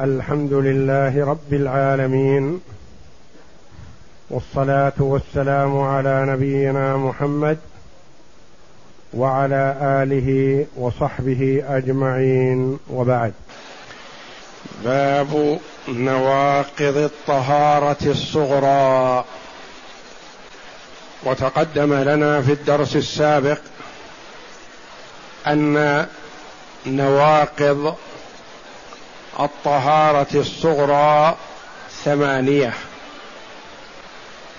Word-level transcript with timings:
الحمد 0.00 0.52
لله 0.52 1.26
رب 1.26 1.52
العالمين 1.52 2.60
والصلاة 4.30 4.92
والسلام 4.98 5.80
على 5.80 6.26
نبينا 6.28 6.96
محمد 6.96 7.58
وعلى 9.14 9.76
آله 9.80 10.66
وصحبه 10.76 11.64
أجمعين 11.68 12.78
وبعد. 12.90 13.32
باب 14.84 15.58
نواقض 15.88 16.96
الطهارة 16.96 18.06
الصغرى. 18.06 19.24
وتقدم 21.24 21.94
لنا 21.94 22.42
في 22.42 22.52
الدرس 22.52 22.96
السابق 22.96 23.58
أن 25.46 26.06
نواقض 26.86 27.94
الطهارة 29.40 30.26
الصغرى 30.34 31.36
ثمانية. 32.04 32.74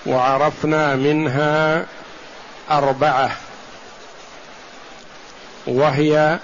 وعرفنا 0.06 0.96
منها 0.96 1.86
أربعة. 2.70 3.36
وهي 5.66 6.38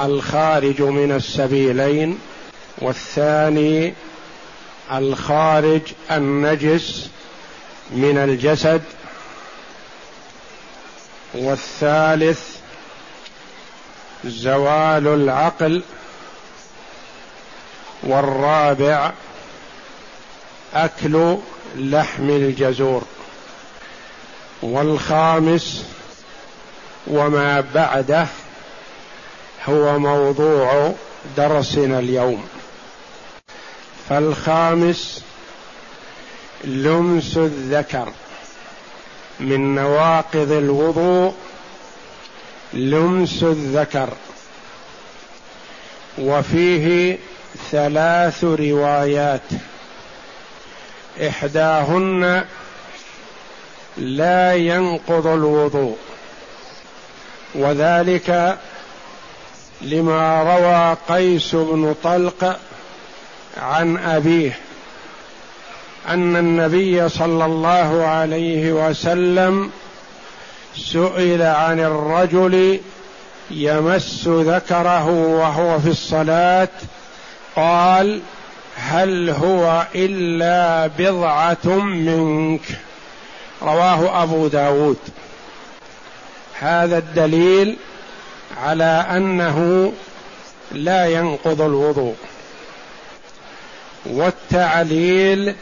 الخارج 0.00 0.82
من 0.82 1.12
السبيلين 1.12 2.18
والثاني 2.78 3.94
الخارج 4.92 5.80
النجس 6.10 7.08
من 7.90 8.18
الجسد 8.18 8.82
والثالث 11.34 12.56
زوال 14.24 15.06
العقل. 15.06 15.82
والرابع 18.02 19.12
أكل 20.74 21.36
لحم 21.76 22.30
الجزور 22.30 23.02
والخامس 24.62 25.84
وما 27.06 27.64
بعده 27.74 28.26
هو 29.68 29.98
موضوع 29.98 30.94
درسنا 31.36 31.98
اليوم. 31.98 32.48
فالخامس 34.08 35.22
لمس 36.64 37.36
الذكر 37.36 38.12
من 39.40 39.74
نواقض 39.74 40.52
الوضوء 40.52 41.34
لمس 42.72 43.42
الذكر 43.42 44.08
وفيه 46.18 47.18
ثلاث 47.70 48.44
روايات. 48.44 49.50
إحداهن 51.28 52.44
لا 53.96 54.54
ينقض 54.54 55.26
الوضوء 55.26 55.96
وذلك 57.54 58.58
لما 59.80 60.42
روى 60.42 60.96
قيس 61.08 61.54
بن 61.54 61.94
طلق 62.04 62.58
عن 63.56 63.96
أبيه 63.96 64.58
أن 66.08 66.36
النبي 66.36 67.08
صلى 67.08 67.44
الله 67.44 68.06
عليه 68.06 68.72
وسلم 68.72 69.70
سئل 70.76 71.42
عن 71.42 71.80
الرجل 71.80 72.80
يمس 73.50 74.28
ذكره 74.28 75.08
وهو 75.08 75.78
في 75.78 75.88
الصلاة 75.88 76.68
قال 77.58 78.20
هل 78.76 79.30
هو 79.30 79.86
إلا 79.94 80.86
بضعة 80.98 81.74
منك؟ 81.82 82.60
رواه 83.62 84.22
أبو 84.22 84.46
داود. 84.46 84.96
هذا 86.60 86.98
الدليل 86.98 87.76
على 88.62 89.06
أنه 89.10 89.92
لا 90.72 91.06
ينقض 91.06 91.62
الوضوء. 91.62 92.16
والتعليل 94.06 95.54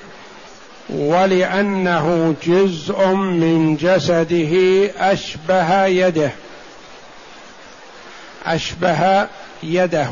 ولأنه 0.89 2.35
جزء 2.47 3.07
من 3.15 3.77
جسده 3.77 4.55
أشبه 5.13 5.87
يده. 5.87 6.31
أشبه 8.47 9.27
يده. 9.63 10.11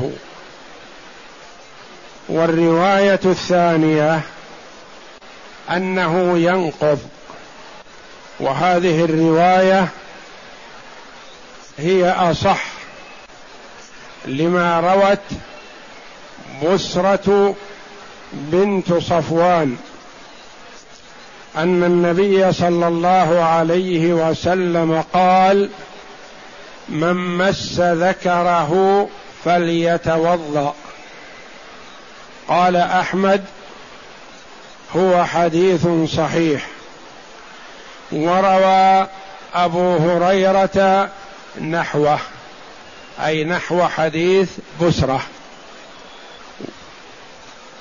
والرواية 2.29 3.19
الثانية 3.25 4.21
أنه 5.69 6.37
ينقض. 6.37 6.99
وهذه 8.39 9.05
الرواية 9.05 9.87
هي 11.77 12.11
أصح 12.11 12.63
لما 14.25 14.79
روت 14.79 15.39
بسرة 16.63 17.55
بنت 18.33 18.93
صفوان 18.93 19.77
أن 21.57 21.83
النبي 21.83 22.53
صلى 22.53 22.87
الله 22.87 23.43
عليه 23.43 24.13
وسلم 24.13 25.03
قال 25.13 25.69
من 26.89 27.13
مس 27.13 27.79
ذكره 27.79 29.07
فليتوضأ. 29.45 30.75
قال 32.47 32.75
أحمد 32.75 33.45
هو 34.95 35.25
حديث 35.25 35.87
صحيح. 36.17 36.67
وروى 38.11 39.07
أبو 39.53 39.97
هريرة 39.97 41.09
نحوه 41.61 42.19
أي 43.25 43.43
نحو 43.43 43.87
حديث 43.87 44.49
بسرة. 44.81 45.21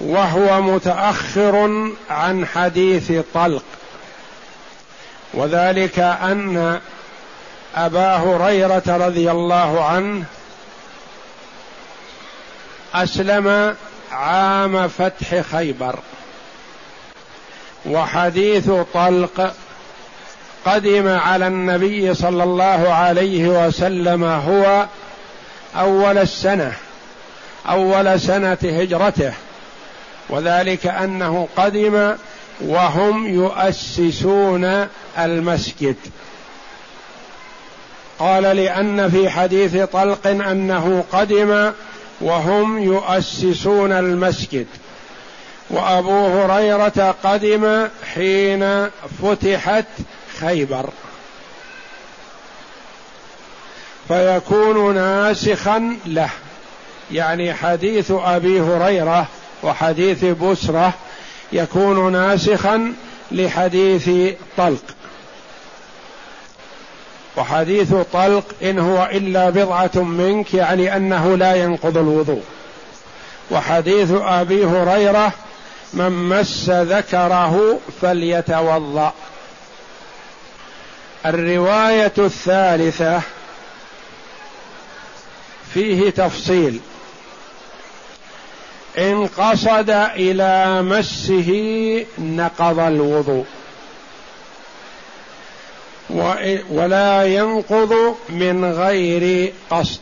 وهو 0.00 0.62
متأخر 0.62 1.90
عن 2.10 2.46
حديث 2.46 3.12
طلق. 3.34 3.64
وذلك 5.34 5.98
أن 5.98 6.80
أبا 7.76 8.16
هريرة 8.16 8.82
رضي 8.86 9.30
الله 9.30 9.84
عنه 9.84 10.24
أسلم 12.94 13.76
عام 14.12 14.88
فتح 14.88 15.40
خيبر. 15.40 15.98
وحديث 17.86 18.70
طلق 18.94 19.54
قدم 20.66 21.08
على 21.08 21.46
النبي 21.46 22.14
صلى 22.14 22.42
الله 22.42 22.92
عليه 22.92 23.66
وسلم 23.66 24.24
هو 24.24 24.86
أول 25.76 26.18
السنة 26.18 26.72
أول 27.68 28.20
سنة 28.20 28.58
هجرته. 28.62 29.32
وذلك 30.28 30.86
أنه 30.86 31.48
قدم 31.56 32.14
وهم 32.60 33.26
يؤسسون 33.26 34.88
المسجد. 35.18 35.96
قال 38.18 38.42
لأن 38.42 39.10
في 39.10 39.30
حديث 39.30 39.76
طلق 39.76 40.26
أنه 40.26 41.04
قدم 41.12 41.72
وهم 42.20 42.82
يؤسسون 42.82 43.92
المسجد. 43.92 44.66
وأبو 45.70 46.26
هريرة 46.26 47.14
قدم 47.24 47.88
حين 48.14 48.88
فتحت 49.22 49.84
خيبر. 50.40 50.90
فيكون 54.08 54.94
ناسخا 54.94 55.96
له. 56.06 56.30
يعني 57.12 57.54
حديث 57.54 58.10
أبي 58.10 58.60
هريرة 58.60 59.26
وحديث 59.62 60.24
بسرة 60.24 60.92
يكون 61.52 62.12
ناسخا 62.12 62.92
لحديث 63.32 64.34
طلق. 64.56 64.84
وحديث 67.36 67.94
طلق 68.12 68.44
إن 68.62 68.78
هو 68.78 69.08
إلا 69.12 69.50
بضعة 69.50 70.02
منك 70.02 70.54
يعني 70.54 70.96
أنه 70.96 71.36
لا 71.36 71.54
ينقض 71.54 71.98
الوضوء. 71.98 72.42
وحديث 73.50 74.10
أبي 74.12 74.64
هريرة 74.64 75.32
من 75.94 76.10
مس 76.10 76.70
ذكره 76.70 77.78
فليتوضأ. 78.02 79.12
الرواية 81.26 82.12
الثالثة 82.18 83.20
فيه 85.74 86.10
تفصيل. 86.10 86.80
إن 88.98 89.26
قصد 89.26 89.90
إلى 89.90 90.82
مسه 90.82 91.50
نقض 92.18 92.78
الوضوء. 92.78 93.44
ولا 96.70 97.24
ينقض 97.24 98.16
من 98.28 98.64
غير 98.64 99.52
قصد. 99.70 100.00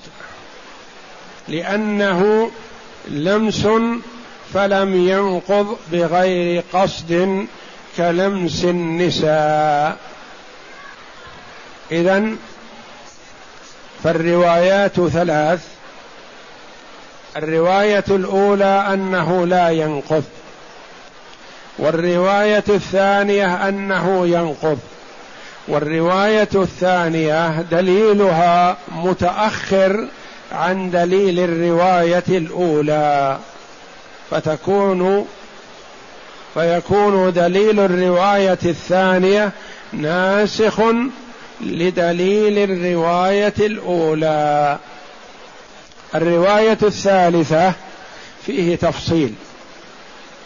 لأنه 1.48 2.50
لمس 3.08 3.66
فلم 4.54 5.08
ينقض 5.08 5.76
بغير 5.92 6.62
قصد 6.72 7.46
كلمس 7.96 8.64
النساء. 8.64 9.96
اذا 11.92 12.36
فالروايات 14.04 15.00
ثلاث. 15.00 15.60
الرواية 17.36 18.04
الأولى 18.10 18.86
أنه 18.92 19.46
لا 19.46 19.70
ينقض. 19.70 20.24
والرواية 21.78 22.64
الثانية 22.68 23.68
أنه 23.68 24.26
ينقض. 24.26 24.78
والرواية 25.68 26.48
الثانية 26.54 27.62
دليلها 27.62 28.76
متأخر 28.94 30.08
عن 30.52 30.90
دليل 30.90 31.38
الرواية 31.40 32.24
الأولى 32.28 33.38
فتكون 34.30 35.26
فيكون 36.54 37.32
دليل 37.32 37.80
الرواية 37.80 38.58
الثانية 38.64 39.50
ناسخ 39.92 40.80
لدليل 41.60 42.70
الرواية 42.70 43.54
الأولى. 43.60 44.78
الرواية 46.14 46.78
الثالثة 46.82 47.72
فيه 48.46 48.76
تفصيل. 48.76 49.34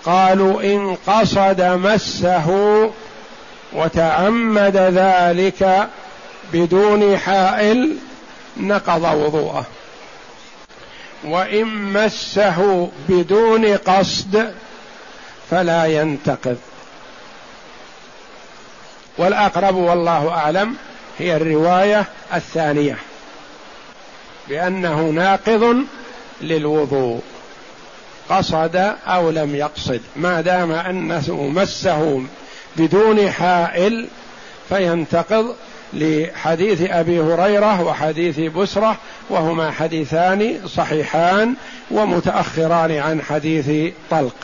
قالوا 0.05 0.63
إن 0.63 0.97
قصد 1.07 1.61
مسه 1.61 2.51
وتعمد 3.73 4.77
ذلك 4.77 5.89
بدون 6.53 7.19
حائل 7.19 7.97
نقض 8.57 9.03
وضوءه. 9.03 9.65
وإن 11.25 11.67
مسه 11.93 12.91
بدون 13.09 13.77
قصد 13.77 14.55
فلا 15.51 15.87
ينتقض. 15.87 16.57
والأقرب 19.19 19.75
والله 19.75 20.31
أعلم 20.31 20.77
هي 21.19 21.37
الرواية 21.37 22.05
الثانية 22.35 22.99
بأنه 24.49 25.01
ناقض 25.01 25.77
للوضوء. 26.41 27.23
قصد 28.29 28.95
أو 29.07 29.31
لم 29.31 29.55
يقصد. 29.55 30.01
ما 30.17 30.41
دام 30.41 30.73
أنه 30.73 31.33
مسه 31.55 32.23
بدون 32.79 33.31
حائل 33.31 34.09
فينتقض 34.69 35.55
لحديث 35.93 36.91
أبي 36.91 37.21
هريرة 37.21 37.83
وحديث 37.83 38.41
بسرة 38.41 38.97
وهما 39.31 39.71
حديثان 39.71 40.61
صحيحان 40.67 41.55
ومتأخران 41.91 42.93
عن 42.93 43.23
حديث 43.23 43.93
طلق. 44.11 44.35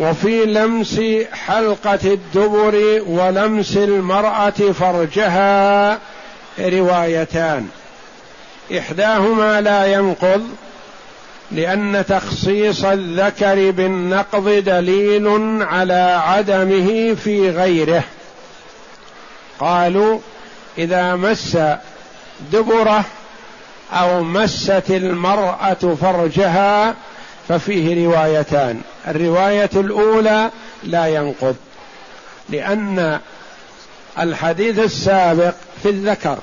وفي 0.00 0.44
لمس 0.44 1.00
حلقة 1.32 1.98
الدبر 2.04 3.02
ولمس 3.06 3.76
المرأة 3.76 4.50
فرجها 4.50 5.98
روايتان. 6.58 7.68
إحداهما 8.78 9.60
لا 9.60 9.86
ينقض 9.86 10.48
لأن 11.54 12.04
تخصيص 12.08 12.84
الذكر 12.84 13.70
بالنقض 13.70 14.48
دليل 14.48 15.28
على 15.62 16.22
عدمه 16.26 17.14
في 17.14 17.50
غيره. 17.50 18.02
قالوا 19.60 20.18
إذا 20.78 21.14
مس 21.14 21.58
دبره 22.52 23.04
أو 23.92 24.22
مست 24.22 24.84
المرأة 24.90 25.96
فرجها 26.00 26.94
ففيه 27.48 28.06
روايتان. 28.06 28.80
الرواية 29.08 29.70
الأولى 29.74 30.50
لا 30.84 31.06
ينقض 31.06 31.56
لأن 32.48 33.20
الحديث 34.18 34.78
السابق 34.78 35.54
في 35.82 35.88
الذكر 35.88 36.38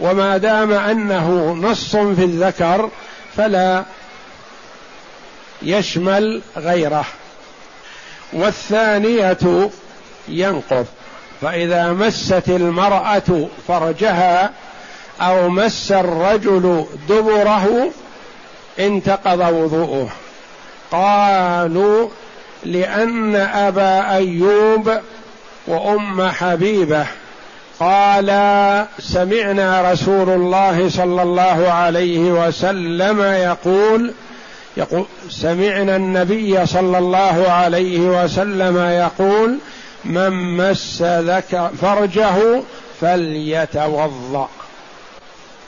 وما 0.00 0.36
دام 0.36 0.72
أنه 0.72 1.56
نص 1.60 1.96
في 1.96 2.24
الذكر 2.24 2.90
فلا 3.36 3.84
يشمل 5.62 6.42
غيره. 6.56 7.04
والثانية 8.32 9.70
ينقض. 10.28 10.86
فإذا 11.40 11.92
مست 11.92 12.48
المرأة 12.48 13.48
فرجها 13.68 14.50
أو 15.20 15.48
مس 15.48 15.92
الرجل 15.92 16.86
دبره 17.08 17.90
انتقض 18.78 19.40
وضوءه. 19.40 20.08
قالوا 20.92 22.08
لأن 22.64 23.36
أبا 23.36 24.14
أيوب 24.16 24.98
وأم 25.66 26.30
حبيبة 26.30 27.06
قال 27.80 28.26
سمعنا 28.98 29.92
رسول 29.92 30.30
الله 30.30 30.88
صلى 30.88 31.22
الله 31.22 31.70
عليه 31.72 32.18
وسلم 32.18 33.22
يقول 33.22 34.14
يقول 34.76 35.06
سمعنا 35.28 35.96
النبي 35.96 36.66
صلى 36.66 36.98
الله 36.98 37.50
عليه 37.50 37.98
وسلم 37.98 38.78
يقول 38.78 39.58
من 40.04 40.30
مس 40.56 41.02
ذكر 41.02 41.70
فرجه 41.80 42.62
فليتوضأ. 43.00 44.48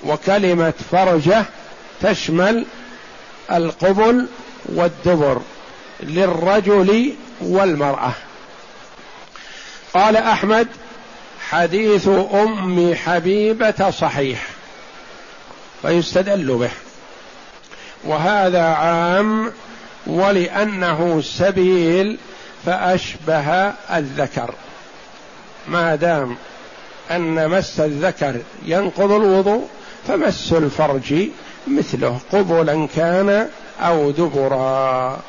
وكلمة 0.04 0.74
فرجه 0.90 1.44
تشمل 2.02 2.64
القبل 3.52 4.26
والدبر 4.64 5.40
للرجل 6.00 7.14
والمرأة. 7.40 8.12
قال 9.94 10.16
أحمد 10.16 10.68
حديث 11.50 12.08
أم 12.08 12.94
حبيبة 12.94 13.90
صحيح 13.90 14.46
فيستدل 15.82 16.54
به. 16.56 16.70
وهذا 18.04 18.62
عام 18.62 19.52
ولأنه 20.06 21.20
سبيل 21.20 22.18
فأشبه 22.66 23.48
الذكر. 23.96 24.54
ما 25.68 25.94
دام 25.94 26.36
أن 27.10 27.48
مس 27.48 27.80
الذكر 27.80 28.36
ينقض 28.64 29.12
الوضوء 29.12 29.68
فمس 30.08 30.52
الفرج 30.52 31.28
مثله 31.66 32.20
قبلا 32.32 32.88
كان 32.96 33.48
أو 33.80 34.10
دبرا. 34.10 35.20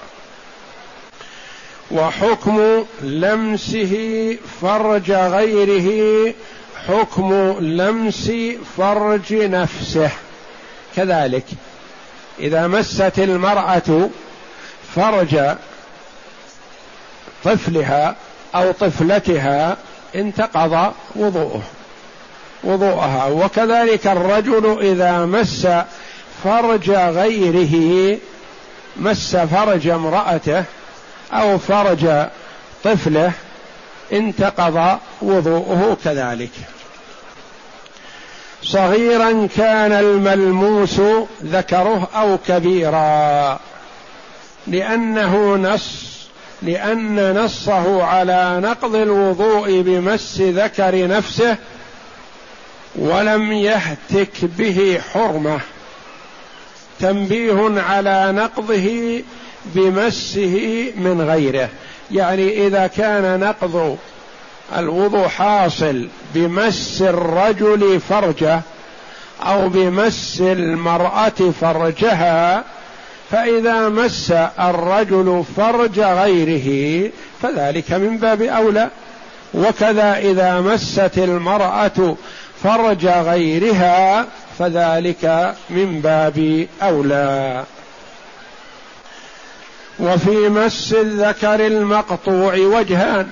وحكم 1.91 2.85
لمسه 3.01 4.37
فرج 4.61 5.11
غيره 5.11 6.33
حكم 6.87 7.33
لمس 7.59 8.31
فرج 8.77 9.33
نفسه. 9.33 10.09
كذلك 10.95 11.45
إذا 12.39 12.67
مست 12.67 13.19
المرأة 13.19 14.09
فرج 14.95 15.55
طفلها 17.43 18.15
أو 18.55 18.71
طفلتها 18.71 19.77
انتقض 20.15 20.93
وضوءه 21.15 21.61
وضوءها. 22.63 23.25
وكذلك 23.27 24.07
الرجل 24.07 24.77
إذا 24.81 25.25
مس 25.25 25.67
فرج 26.43 26.91
غيره 26.91 28.17
مس 28.97 29.35
فرج 29.35 29.87
امرأته 29.87 30.63
أو 31.33 31.57
فرج 31.57 32.27
طفله 32.83 33.31
انتقض 34.13 34.99
وضوءه 35.21 35.97
كذلك. 36.03 36.51
صغيرا 38.63 39.47
كان 39.57 39.91
الملموس 39.91 41.01
ذكره 41.43 42.09
أو 42.15 42.37
كبيرا 42.47 43.59
لأنه 44.67 45.55
نص 45.55 46.17
لأن 46.61 47.35
نصه 47.35 48.03
على 48.03 48.59
نقض 48.63 48.95
الوضوء 48.95 49.81
بمس 49.81 50.41
ذكر 50.41 51.07
نفسه 51.07 51.55
ولم 52.95 53.51
يهتك 53.51 54.45
به 54.45 55.01
حرمة. 55.13 55.59
تنبيه 56.99 57.81
على 57.81 58.31
نقضه 58.31 59.21
بمسه 59.75 60.87
من 60.97 61.21
غيره. 61.21 61.69
يعني 62.11 62.67
إذا 62.67 62.87
كان 62.87 63.39
نقض 63.39 63.97
الوضوء 64.77 65.27
حاصل 65.27 66.07
بمس 66.35 67.01
الرجل 67.01 67.99
فرجه 68.09 68.61
أو 69.41 69.69
بمس 69.69 70.41
المرأة 70.41 71.51
فرجها 71.61 72.63
فإذا 73.31 73.89
مس 73.89 74.31
الرجل 74.59 75.43
فرج 75.57 75.99
غيره 75.99 77.09
فذلك 77.41 77.91
من 77.91 78.17
باب 78.17 78.41
أولى. 78.41 78.89
وكذا 79.53 80.17
إذا 80.17 80.61
مست 80.61 81.17
المرأة 81.17 82.15
فرج 82.63 83.07
غيرها 83.07 84.25
فذلك 84.59 85.55
من 85.69 86.01
باب 86.01 86.67
أولى. 86.81 87.63
وفي 89.99 90.49
مس 90.49 90.93
الذكر 90.93 91.67
المقطوع 91.67 92.53
وجهان 92.53 93.27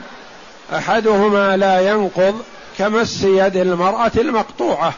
أحدهما 0.73 1.57
لا 1.57 1.79
ينقض 1.89 2.41
كمس 2.77 3.23
يد 3.23 3.57
المرأة 3.57 4.11
المقطوعة 4.17 4.93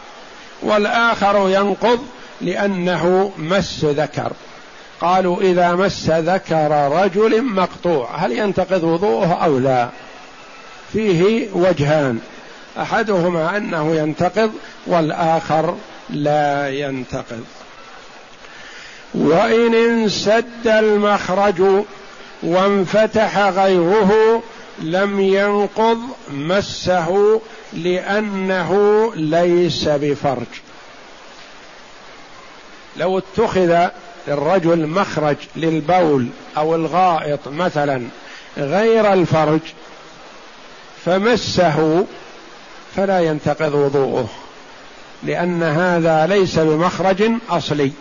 والآخر 0.62 1.50
ينقض 1.50 2.00
لأنه 2.42 3.32
مس 3.38 3.86
ذكر. 3.86 4.32
قالوا 5.02 5.42
إذا 5.42 5.76
مس 5.76 6.10
ذكر 6.10 6.92
رجل 6.92 7.44
مقطوع 7.44 8.16
هل 8.16 8.32
ينتقض 8.32 8.84
وضوءه 8.84 9.34
أو 9.44 9.60
لا؟ 9.60 9.90
فيه 10.94 11.48
وجهان 11.54 12.20
أحدهما 12.82 13.58
أنه 13.58 13.96
ينتقض 13.96 14.52
والآخر 14.88 15.76
لا 16.10 16.70
ينتقض. 16.70 17.44
وإن 19.14 19.76
انسد 19.76 20.68
المخرج 20.68 21.64
وانفتح 22.44 23.38
غيره 23.38 24.44
لم 24.80 25.20
ينقض 25.20 26.00
مسه 26.32 27.42
لأنه 27.74 29.12
ليس 29.16 29.88
بفرج. 29.88 30.46
لو 32.98 33.18
اتخذ 33.18 33.88
للرجل 34.28 34.88
مخرج 34.88 35.36
للبول 35.56 36.28
أو 36.58 36.76
الغائط 36.76 37.48
مثلا 37.48 38.08
غير 38.58 39.14
الفرج 39.14 39.60
فمسه 41.06 42.06
فلا 42.96 43.20
ينتقض 43.20 43.74
وضوءه 43.74 44.30
لأن 45.24 45.64
هذا 45.64 46.28
ليس 46.28 46.60
بمخرج 46.60 47.32
أصلي. 47.50 47.92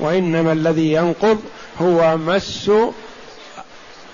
وإنما 0.00 0.52
الذي 0.52 0.92
ينقض 0.92 1.40
هو 1.80 2.16
مس 2.16 2.70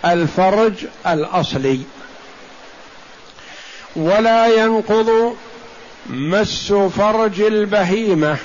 الفرج 0.05 0.73
الأصلي. 1.07 1.81
ولا 3.97 4.47
ينقض 4.47 5.37
مس 6.07 6.73
فرج 6.73 7.41
البهيمة 7.41 8.37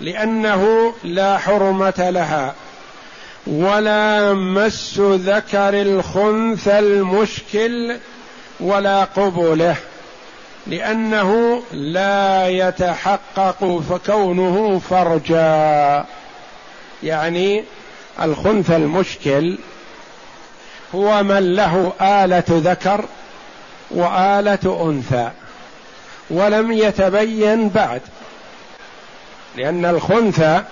لأنه 0.00 0.92
لا 1.04 1.38
حرمة 1.38 2.10
لها. 2.10 2.54
ولا 3.46 4.32
مس 4.34 4.98
ذكر 5.00 5.82
الخنثى 5.82 6.78
المشكل 6.78 7.96
ولا 8.60 9.04
قبله 9.04 9.76
لأنه 10.66 11.62
لا 11.72 12.48
يتحقق 12.48 13.82
فكونه 13.90 14.80
فرجا. 14.90 16.04
يعني 17.02 17.64
الخنثى 18.22 18.76
المشكل 18.76 19.58
هو 20.94 21.22
من 21.22 21.54
له 21.54 21.92
آلة 22.00 22.44
ذكر 22.48 23.04
وآلة 23.90 24.90
أنثى 24.90 25.30
ولم 26.30 26.72
يتبين 26.72 27.68
بعد. 27.68 28.00
لأن 29.56 29.84
الخنثى 29.84 30.62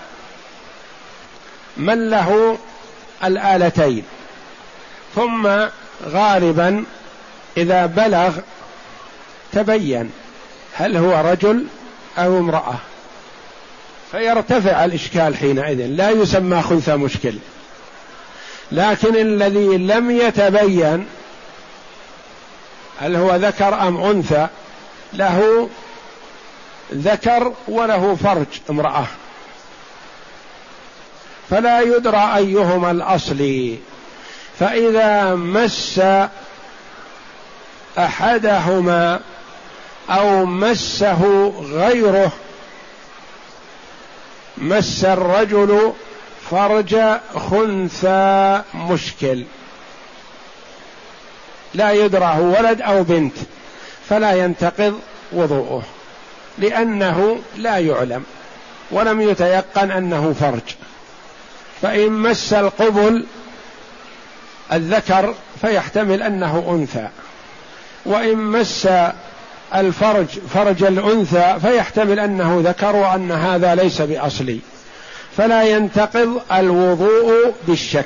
من 1.77 2.09
له 2.09 2.57
الآلتين. 3.23 4.03
ثم 5.15 5.49
غالبا 6.05 6.85
إذا 7.57 7.85
بلغ 7.85 8.37
تبين 9.51 10.11
هل 10.73 10.97
هو 10.97 11.31
رجل 11.31 11.65
أو 12.17 12.39
امرأة. 12.39 12.75
فيرتفع 14.11 14.85
الإشكال 14.85 15.37
حينئذ. 15.37 15.85
لا 15.85 16.09
يسمى 16.09 16.61
خنثى 16.61 16.95
مشكل. 16.95 17.33
لكن 18.71 19.15
الذي 19.15 19.77
لم 19.77 20.11
يتبين 20.11 21.05
هل 22.99 23.15
هو 23.15 23.35
ذكر 23.35 23.87
أم 23.87 24.03
أنثى 24.03 24.47
له 25.13 25.69
ذكر 26.93 27.53
وله 27.67 28.15
فرج 28.15 28.45
امرأة. 28.69 29.05
فلا 31.49 31.81
يدرى 31.81 32.31
أيهما 32.35 32.91
الأصلي 32.91 33.77
فإذا 34.59 35.35
مس 35.35 36.01
أحدهما 37.97 39.19
أو 40.09 40.45
مسه 40.45 41.53
غيره 41.71 42.31
مس 44.57 45.05
الرجل 45.05 45.93
فرج 46.51 46.97
خنثى 47.35 48.61
مشكل. 48.73 49.43
لا 51.73 51.91
يدرى 51.91 52.25
هو 52.25 52.57
ولد 52.59 52.81
أو 52.81 53.03
بنت 53.03 53.33
فلا 54.09 54.31
ينتقض 54.31 54.99
وضوءه 55.31 55.83
لأنه 56.57 57.39
لا 57.57 57.77
يعلم 57.77 58.23
ولم 58.91 59.21
يتيقن 59.21 59.91
أنه 59.91 60.35
فرج. 60.39 60.75
فإن 61.81 62.11
مس 62.11 62.53
القبل 62.53 63.25
الذكر 64.73 65.35
فيحتمل 65.61 66.23
أنه 66.23 66.65
أنثى 66.69 67.07
وإن 68.05 68.37
مس 68.37 68.87
الفرج 69.75 70.25
فرج 70.25 70.83
الأنثى 70.83 71.57
فيحتمل 71.61 72.19
أنه 72.19 72.61
ذكر 72.65 72.95
وأن 72.95 73.31
هذا 73.31 73.75
ليس 73.75 74.01
بأصلي. 74.01 74.59
فلا 75.37 75.63
ينتقض 75.63 76.41
الوضوء 76.51 77.53
بالشك. 77.67 78.05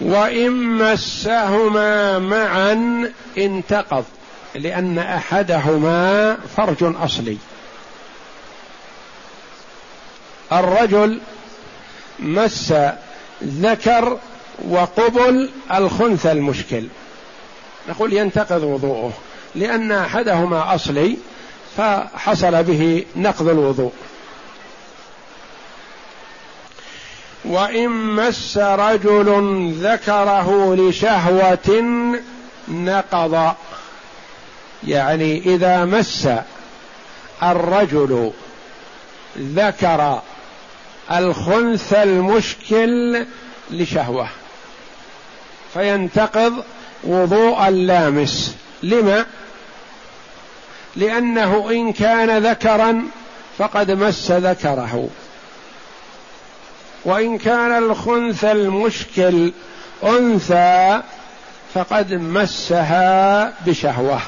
وإن 0.00 0.52
مسهما 0.52 2.18
معا 2.18 3.10
انتقض 3.38 4.04
لأن 4.54 4.98
أحدهما 4.98 6.36
فرج 6.56 6.94
أصلي. 7.02 7.36
الرجل 10.52 11.20
مس 12.18 12.74
ذكر 13.44 14.18
وقبل 14.68 15.50
الخنثى 15.74 16.32
المشكل. 16.32 16.84
نقول 17.90 18.12
ينتقض 18.12 18.62
وضوءه 18.62 19.12
لأن 19.54 19.92
أحدهما 19.92 20.74
أصلي 20.74 21.16
فحصل 21.76 22.62
به 22.62 23.04
نقض 23.16 23.48
الوضوء. 23.48 23.92
وإن 27.44 27.90
مس 27.90 28.58
رجل 28.58 29.70
ذكره 29.82 30.74
لشهوة 30.74 31.82
نقض. 32.68 33.54
يعني 34.86 35.38
إذا 35.38 35.84
مس 35.84 36.28
الرجل 37.42 38.32
ذكر 39.38 40.22
الخنثى 41.12 42.02
المشكل 42.02 43.26
لشهوة 43.70 44.28
فينتقض 45.74 46.64
وضوء 47.04 47.68
اللامس. 47.68 48.56
لما؟ 48.82 49.26
لأنه 50.96 51.70
إن 51.70 51.92
كان 51.92 52.46
ذكرا 52.46 53.02
فقد 53.58 53.90
مس 53.90 54.30
ذكره. 54.30 55.08
وإن 57.04 57.38
كان 57.38 57.78
الخنثى 57.78 58.52
المشكل 58.52 59.52
أنثى 60.04 61.02
فقد 61.74 62.14
مسها 62.14 63.52
بشهوة 63.66 64.20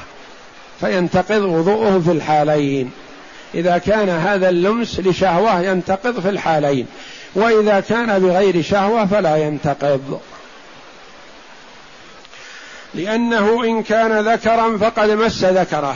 فينتقض 0.79 1.41
وضوءه 1.41 2.01
في 2.05 2.11
الحالين. 2.11 2.91
إذا 3.55 3.77
كان 3.77 4.09
هذا 4.09 4.49
اللمس 4.49 4.99
لشهوة 4.99 5.61
ينتقض 5.61 6.19
في 6.19 6.29
الحالين 6.29 6.87
وإذا 7.35 7.79
كان 7.79 8.19
بغير 8.19 8.61
شهوة 8.61 9.05
فلا 9.05 9.37
ينتقض. 9.37 10.19
لأنه 12.95 13.63
إن 13.63 13.83
كان 13.83 14.33
ذكرا 14.33 14.77
فقد 14.77 15.09
مس 15.09 15.43
ذكره 15.43 15.95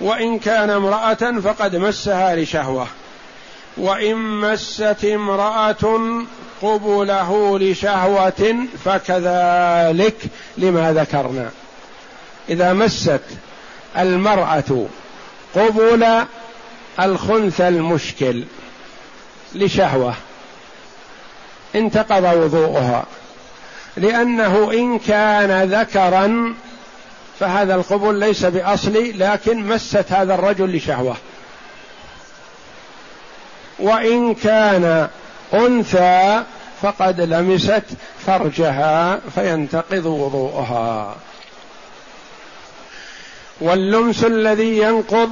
وإن 0.00 0.38
كان 0.38 0.70
امرأة 0.70 1.40
فقد 1.44 1.76
مسها 1.76 2.36
لشهوة 2.36 2.86
وإن 3.76 4.16
مست 4.16 5.04
امرأة 5.04 6.00
قبله 6.62 7.58
لشهوة 7.58 8.56
فكذلك 8.84 10.16
لما 10.58 10.92
ذكرنا. 10.92 11.50
إذا 12.48 12.72
مست 12.72 13.20
المرأة 13.98 14.86
قبل 15.54 16.06
الخنثى 17.00 17.68
المشكل 17.68 18.44
لشهوة 19.54 20.14
انتقض 21.74 22.24
وضوءها. 22.24 23.06
لأنه 23.96 24.72
إن 24.72 24.98
كان 24.98 25.70
ذكرا 25.70 26.54
فهذا 27.40 27.74
القبول 27.74 28.20
ليس 28.20 28.44
بأصلي 28.44 29.12
لكن 29.12 29.66
مست 29.66 30.04
هذا 30.12 30.34
الرجل 30.34 30.76
لشهوة. 30.76 31.16
وإن 33.78 34.34
كان 34.34 35.08
أنثى 35.54 36.42
فقد 36.82 37.20
لمست 37.20 37.84
فرجها 38.26 39.20
فينتقض 39.34 40.06
وضوءها. 40.06 41.16
واللمس 43.60 44.24
الذي 44.24 44.78
ينقض 44.78 45.30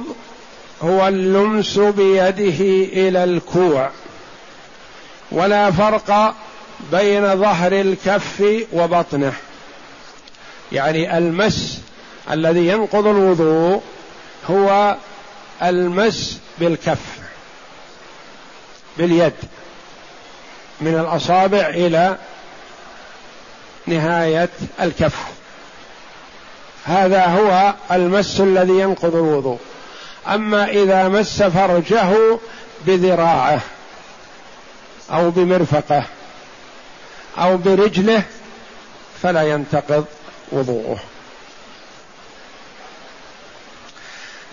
هو 0.81 1.07
اللمس 1.07 1.79
بيده 1.79 2.61
إلى 2.93 3.23
الكوع 3.23 3.89
ولا 5.31 5.71
فرق 5.71 6.35
بين 6.91 7.35
ظهر 7.35 7.71
الكف 7.71 8.43
وبطنه. 8.73 9.33
يعني 10.71 11.17
المس 11.17 11.79
الذي 12.31 12.67
ينقض 12.67 13.07
الوضوء 13.07 13.81
هو 14.49 14.95
المس 15.63 16.39
بالكف 16.57 16.99
باليد 18.97 19.33
من 20.81 20.99
الأصابع 20.99 21.69
إلى 21.69 22.17
نهاية 23.87 24.49
الكف. 24.81 25.15
هذا 26.85 27.25
هو 27.25 27.73
المس 27.91 28.41
الذي 28.41 28.73
ينقض 28.73 29.15
الوضوء. 29.15 29.59
أما 30.27 30.69
إذا 30.69 31.07
مس 31.07 31.43
فرجه 31.43 32.39
بذراعه 32.85 33.61
أو 35.11 35.29
بمرفقه. 35.29 36.03
أو 37.37 37.57
برجله 37.57 38.23
فلا 39.21 39.41
ينتقض 39.41 40.05
وضوءه. 40.51 40.99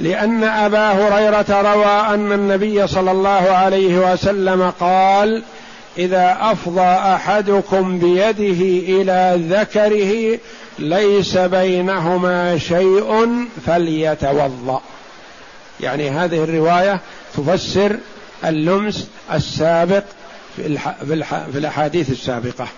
لأن 0.01 0.45
أبا 0.45 0.91
هريرة 0.93 1.61
روى 1.73 2.15
أن 2.15 2.33
النبي 2.33 2.87
صلى 2.87 3.11
الله 3.11 3.51
عليه 3.51 4.13
وسلم 4.13 4.73
قال 4.81 5.43
إذا 5.99 6.37
أفضى 6.41 7.15
أحدكم 7.15 7.99
بيده 7.99 8.63
إلى 9.01 9.41
ذكره 9.51 10.39
ليس 10.79 11.37
بينهما 11.37 12.59
شيء 12.59 13.47
فليتوضأ. 13.67 14.83
يعني 15.81 16.11
هذه 16.11 16.45
الرواية 16.45 17.01
تفسر 17.37 17.97
اللمس 18.45 19.09
السابق 19.33 20.03
في, 20.57 20.79
الأحاديث 21.55 22.11
السابقة. 22.11 22.69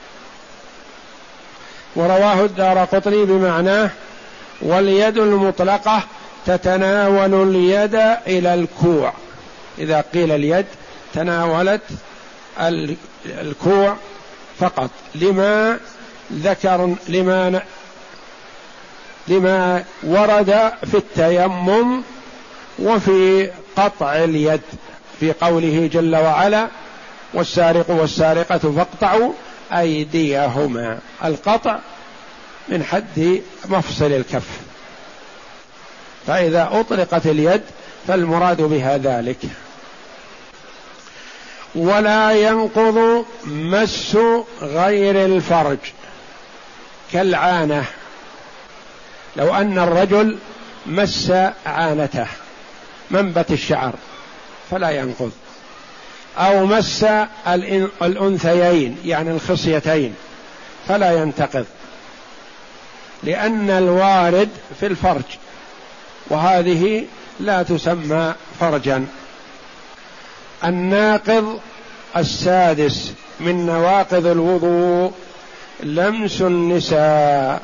ورواه 1.97 2.45
الدار 2.45 2.78
قطني 2.85 3.25
بمعناه 3.25 3.90
واليد 4.61 5.19
المطلقة 5.19 6.02
تتناول 6.47 7.35
اليد 7.35 7.95
إلى 8.26 8.54
الكوع. 8.54 9.12
إذا 9.78 10.04
قيل 10.14 10.33
اليد 10.33 10.66
تناولت 11.14 11.83
الكوع 13.26 13.97
فقط. 14.59 14.90
لما 15.14 15.78
ذكر 16.33 16.95
لما 17.09 17.62
لما 19.28 19.85
ورد 20.02 20.73
في 20.90 20.95
التيمم 20.95 22.02
وفي 22.78 23.50
قطع 23.76 24.25
اليد 24.25 24.61
في 25.21 25.33
قوله 25.33 25.90
جل 25.93 26.16
وعلا 26.16 26.69
والسارق 27.34 27.90
والسارقة 27.90 28.58
فاقطعوا 28.58 29.32
أيديهما. 29.72 30.98
القطع 31.24 31.78
من 32.68 32.84
حد 32.84 33.42
مفصل 33.64 34.12
الكف. 34.12 34.48
فإذا 36.26 36.68
أطلقت 36.72 37.26
اليد 37.26 37.62
فالمراد 38.08 38.62
بها 38.62 38.98
ذلك. 38.98 39.38
ولا 41.74 42.32
ينقض 42.32 43.26
مس 43.44 44.18
غير 44.62 45.24
الفرج 45.24 45.78
كالعانة. 47.12 47.84
لو 49.36 49.54
أن 49.54 49.78
الرجل 49.78 50.38
مس 50.86 51.32
عانته 51.66 52.26
منبت 53.10 53.50
الشعر 53.50 53.92
فلا 54.70 54.90
ينقض. 54.90 55.32
أو 56.38 56.66
مس 56.66 57.06
الأنثيين 58.02 58.99
يعني 59.04 59.30
الخصيتين 59.30 60.14
فلا 60.88 61.12
ينتقض. 61.23 61.66
لأن 63.23 63.70
الوارد 63.70 64.49
في 64.80 64.86
الفرج 64.86 65.23
وهذه 66.26 67.04
لا 67.40 67.62
تسمى 67.62 68.34
فرجا. 68.60 69.06
الناقض 70.64 71.60
السادس 72.16 73.12
من 73.40 73.66
نواقض 73.66 74.26
الوضوء 74.26 75.12
لمس 75.82 76.40
النساء 76.40 77.62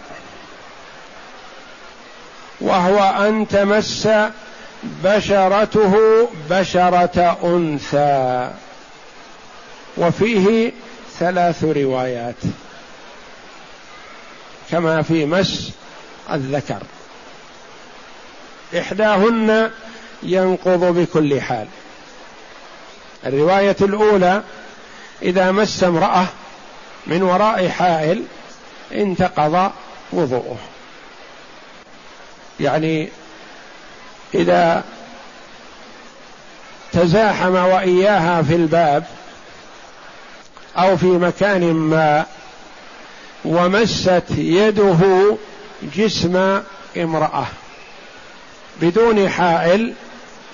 وهو 2.60 3.26
أن 3.28 3.48
تمس 3.48 4.08
بشرته 4.82 5.94
بشرة 6.50 7.38
أنثى. 7.44 8.50
وفيه 9.96 10.72
ثلاث 11.18 11.64
روايات. 11.64 12.34
كما 14.70 15.02
في 15.02 15.26
مس 15.26 15.70
الذكر. 16.32 16.82
إحداهن 18.78 19.70
ينقض 20.22 20.84
بكل 20.84 21.40
حال. 21.40 21.66
الرواية 23.26 23.76
الأولى 23.80 24.42
إذا 25.22 25.50
مس 25.50 25.84
امرأة 25.84 26.26
من 27.06 27.22
وراء 27.22 27.68
حائل 27.68 28.24
انتقض 28.92 29.72
وضوءه. 30.12 30.58
يعني 32.60 33.08
إذا 34.34 34.84
تزاحم 36.92 37.54
وإياها 37.54 38.42
في 38.42 38.54
الباب 38.54 39.04
أو 40.76 40.96
في 40.96 41.06
مكان 41.06 41.72
ما 41.74 42.26
ومست 43.44 44.24
يده 44.36 45.36
جسم 45.96 46.60
امرأة 46.96 47.46
بدون 48.82 49.28
حائل 49.28 49.92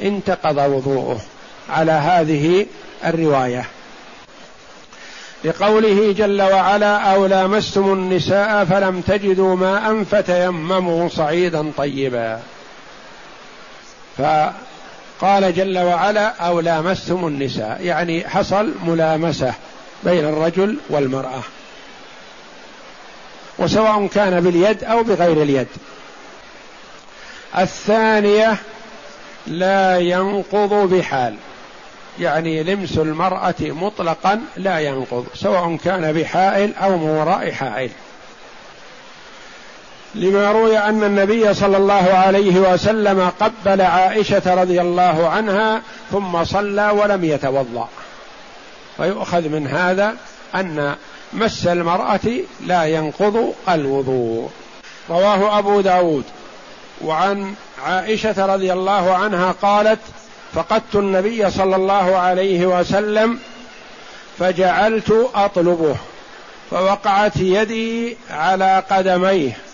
انتقض 0.03 0.57
وضوءه. 0.57 1.21
على 1.71 1.93
هذه 1.93 2.67
الرواية. 3.05 3.65
لقوله 5.45 6.12
جل 6.12 6.43
وعلا 6.43 6.97
أو 6.97 7.27
لامستم 7.27 7.93
النساء 7.93 8.65
فلم 8.65 9.01
تجدوا 9.01 9.57
ماء 9.57 10.05
فتيمموا 10.05 11.09
صعيدا 11.09 11.73
طيبا. 11.77 12.41
فقال 14.18 15.55
جل 15.55 15.79
وعلا 15.79 16.29
أو 16.29 16.61
لامستم 16.61 17.26
النساء 17.26 17.79
يعني 17.83 18.29
حصل 18.29 18.72
ملامسة 18.85 19.55
بين 20.05 20.24
الرجل 20.24 20.76
والمرأة. 20.88 21.42
وسواء 23.59 24.07
كان 24.07 24.40
باليد 24.40 24.85
أو 24.85 25.02
بغير 25.02 25.42
اليد. 25.42 25.68
الثانية 27.59 28.57
لا 29.46 29.98
ينقض 29.98 30.94
بحال 30.94 31.35
يعني 32.20 32.62
لمس 32.62 32.98
المرأة 32.98 33.55
مطلقا 33.61 34.40
لا 34.57 34.79
ينقض 34.79 35.26
سواء 35.35 35.76
كان 35.76 36.12
بحائل 36.12 36.74
أو 36.74 36.98
من 36.98 37.09
وراء 37.09 37.52
حائل. 37.52 37.90
لما 40.16 40.52
روي 40.52 40.79
أن 40.79 41.05
النبي 41.05 41.55
صلى 41.55 41.76
الله 41.76 42.12
عليه 42.12 42.57
وسلم 42.72 43.31
قبل 43.40 43.81
عائشة 43.81 44.55
رضي 44.55 44.81
الله 44.81 45.29
عنها 45.29 45.83
ثم 46.12 46.44
صلى 46.44 46.90
ولم 46.90 47.24
يتوضأ. 47.24 47.88
فيؤخذ 48.96 49.48
من 49.48 49.66
هذا 49.66 50.14
أن 50.55 50.94
مس 51.33 51.66
المرأة 51.66 52.20
لا 52.66 52.85
ينقض 52.85 53.55
الوضوء. 53.68 54.50
رواه 55.11 55.59
أبو 55.59 55.81
داود. 55.81 56.24
وعن 57.05 57.55
عائشة 57.87 58.46
رضي 58.46 58.72
الله 58.72 59.14
عنها 59.14 59.55
قالت 59.62 60.00
فقدت 60.55 60.94
النبي 60.94 61.50
صلى 61.50 61.76
الله 61.76 62.16
عليه 62.16 62.66
وسلم 62.66 63.38
فجعلت 64.38 65.31
أطلبه 65.35 65.96
فوقعت 66.70 67.37
يدي 67.37 68.16
على 68.31 68.83
قدميه. 68.90 69.65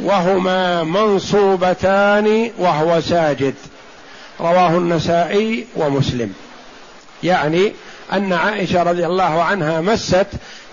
وهما 0.00 0.84
منصوبتان 0.84 2.50
وهو 2.58 3.00
ساجد. 3.00 3.54
رواه 4.40 4.70
النسائي 4.70 5.66
ومسلم. 5.76 6.32
يعني 7.22 7.72
أن 8.12 8.32
عائشة 8.32 8.82
رضي 8.82 9.06
الله 9.06 9.42
عنها 9.42 9.80
مست 9.80 10.26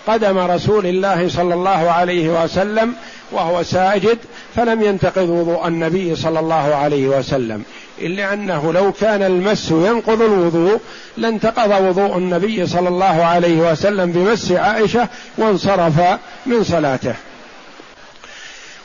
قدم 0.08 0.38
رسول 0.38 0.86
الله 0.86 1.30
صلى 1.30 1.54
الله 1.54 1.92
عليه 1.92 2.44
وسلم 2.44 2.94
وهو 3.32 3.64
ساجد 3.64 4.18
فلم 4.56 4.84
ينتقض 4.84 5.30
وضوء 5.30 5.68
النبي 5.68 6.16
صلى 6.16 6.40
الله 6.40 6.76
عليه 6.76 7.08
وسلم. 7.08 7.64
إلا 8.02 8.34
أنه 8.34 8.74
لو 8.74 8.92
كان 8.92 9.24
المس 9.24 9.72
ينقض 9.72 10.22
الوضوء 10.22 10.80
لانتقض 11.18 11.82
وضوء 11.82 12.18
النبي 12.18 12.68
صلى 12.68 12.90
الله 12.90 13.24
عليه 13.24 13.72
وسلم 13.72 14.12
بمس 14.12 14.52
عائشة 14.52 15.08
وانصرف 15.38 16.00
من 16.46 16.64
صلاته. 16.64 17.16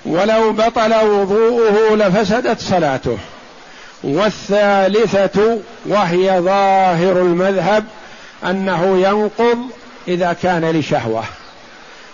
ولو 0.06 0.52
بطل 0.52 0.94
وضوءه 0.94 1.96
لفسدت 1.96 2.60
صلاته. 2.60 3.18
والثالثة 4.04 5.58
وهي 5.86 6.40
ظاهر 6.40 7.12
المذهب 7.12 7.84
أنه 8.44 8.98
ينقض 8.98 9.58
إذا 10.08 10.36
كان 10.42 10.70
لشهوة 10.70 11.24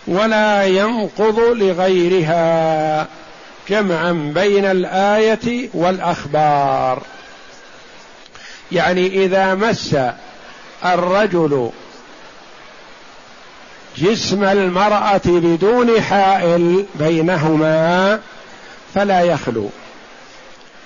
ولا 0.06 0.64
ينقض 0.64 1.38
لغيرها. 1.38 3.06
جمعا 3.68 4.32
بين 4.34 4.64
الآية 4.64 5.68
والأخبار. 5.74 7.02
يعني 8.72 9.06
إذا 9.06 9.54
مس 9.54 9.96
الرجل 10.84 11.70
جسم 13.96 14.44
المرأة 14.44 15.20
بدون 15.26 16.00
حائل 16.00 16.84
بينهما 16.94 18.20
فلا 18.94 19.20
يخلو. 19.20 19.68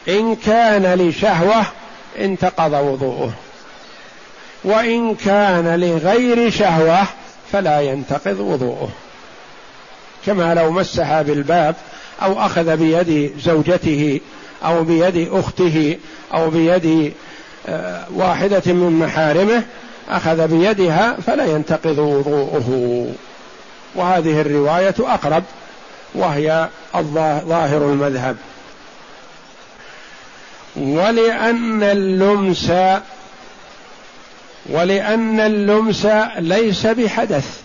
إن 0.09 0.37
كان 0.37 0.95
لشهوة 0.95 1.67
انتقض 2.19 2.73
وضوءه. 2.73 3.33
وإن 4.65 5.15
كان 5.15 5.81
لغير 5.81 6.51
شهوة 6.51 7.07
فلا 7.53 7.81
ينتقض 7.81 8.41
وضوءه. 8.41 8.89
كما 10.27 10.55
لو 10.55 10.71
مسها 10.71 11.23
بالباب 11.23 11.75
أو 12.23 12.47
أخذ 12.47 12.77
بيد 12.77 13.33
زوجته 13.39 14.21
أو 14.65 14.85
بيد 14.85 15.29
أخته 15.33 15.97
أو 16.35 16.51
بيد 16.51 17.13
آه، 17.69 18.05
واحدة 18.15 18.73
من 18.73 18.99
محارمه 18.99 19.63
أخذ 20.09 20.49
بيدها 20.49 21.17
فلا 21.27 21.45
ينتقض 21.45 21.99
وضوءه. 21.99 23.09
وهذه 23.95 24.41
الرواية 24.41 24.95
أقرب 24.99 25.45
وهي 26.15 26.69
ظاهر 27.49 27.91
المذهب. 27.91 28.37
ولأن 30.77 31.83
اللمس 31.83 32.73
ولأن 34.67 35.41
اللمس 35.41 36.07
ليس 36.39 36.87
بحدث. 36.87 37.61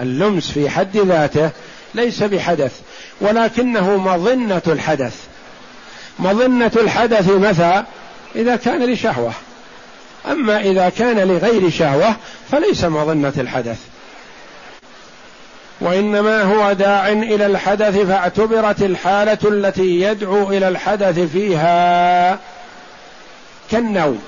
اللمس 0.00 0.50
في 0.50 0.70
حد 0.70 0.96
ذاته 0.96 1.50
ليس 1.94 2.22
بحدث 2.22 2.80
ولكنه 3.20 3.96
مظنة 3.96 4.62
الحدث. 4.66 5.16
مظنة 6.18 6.72
الحدث 6.76 7.28
متى 7.28 7.82
إذا 8.36 8.56
كان 8.56 8.92
لشهوة. 8.92 9.32
أما 10.26 10.60
إذا 10.60 10.88
كان 10.88 11.18
لغير 11.18 11.70
شهوة 11.70 12.16
فليس 12.52 12.84
مظنة 12.84 13.32
الحدث. 13.38 13.78
وإنما 15.80 16.42
هو 16.42 16.72
داع 16.72 17.08
إلى 17.08 17.46
الحدث 17.46 17.98
فاعتبرت 17.98 18.82
الحالة 18.82 19.38
التي 19.44 20.00
يدعو 20.00 20.50
إلى 20.50 20.68
الحدث 20.68 21.18
فيها 21.18 22.38
كالنوم. 23.70 24.22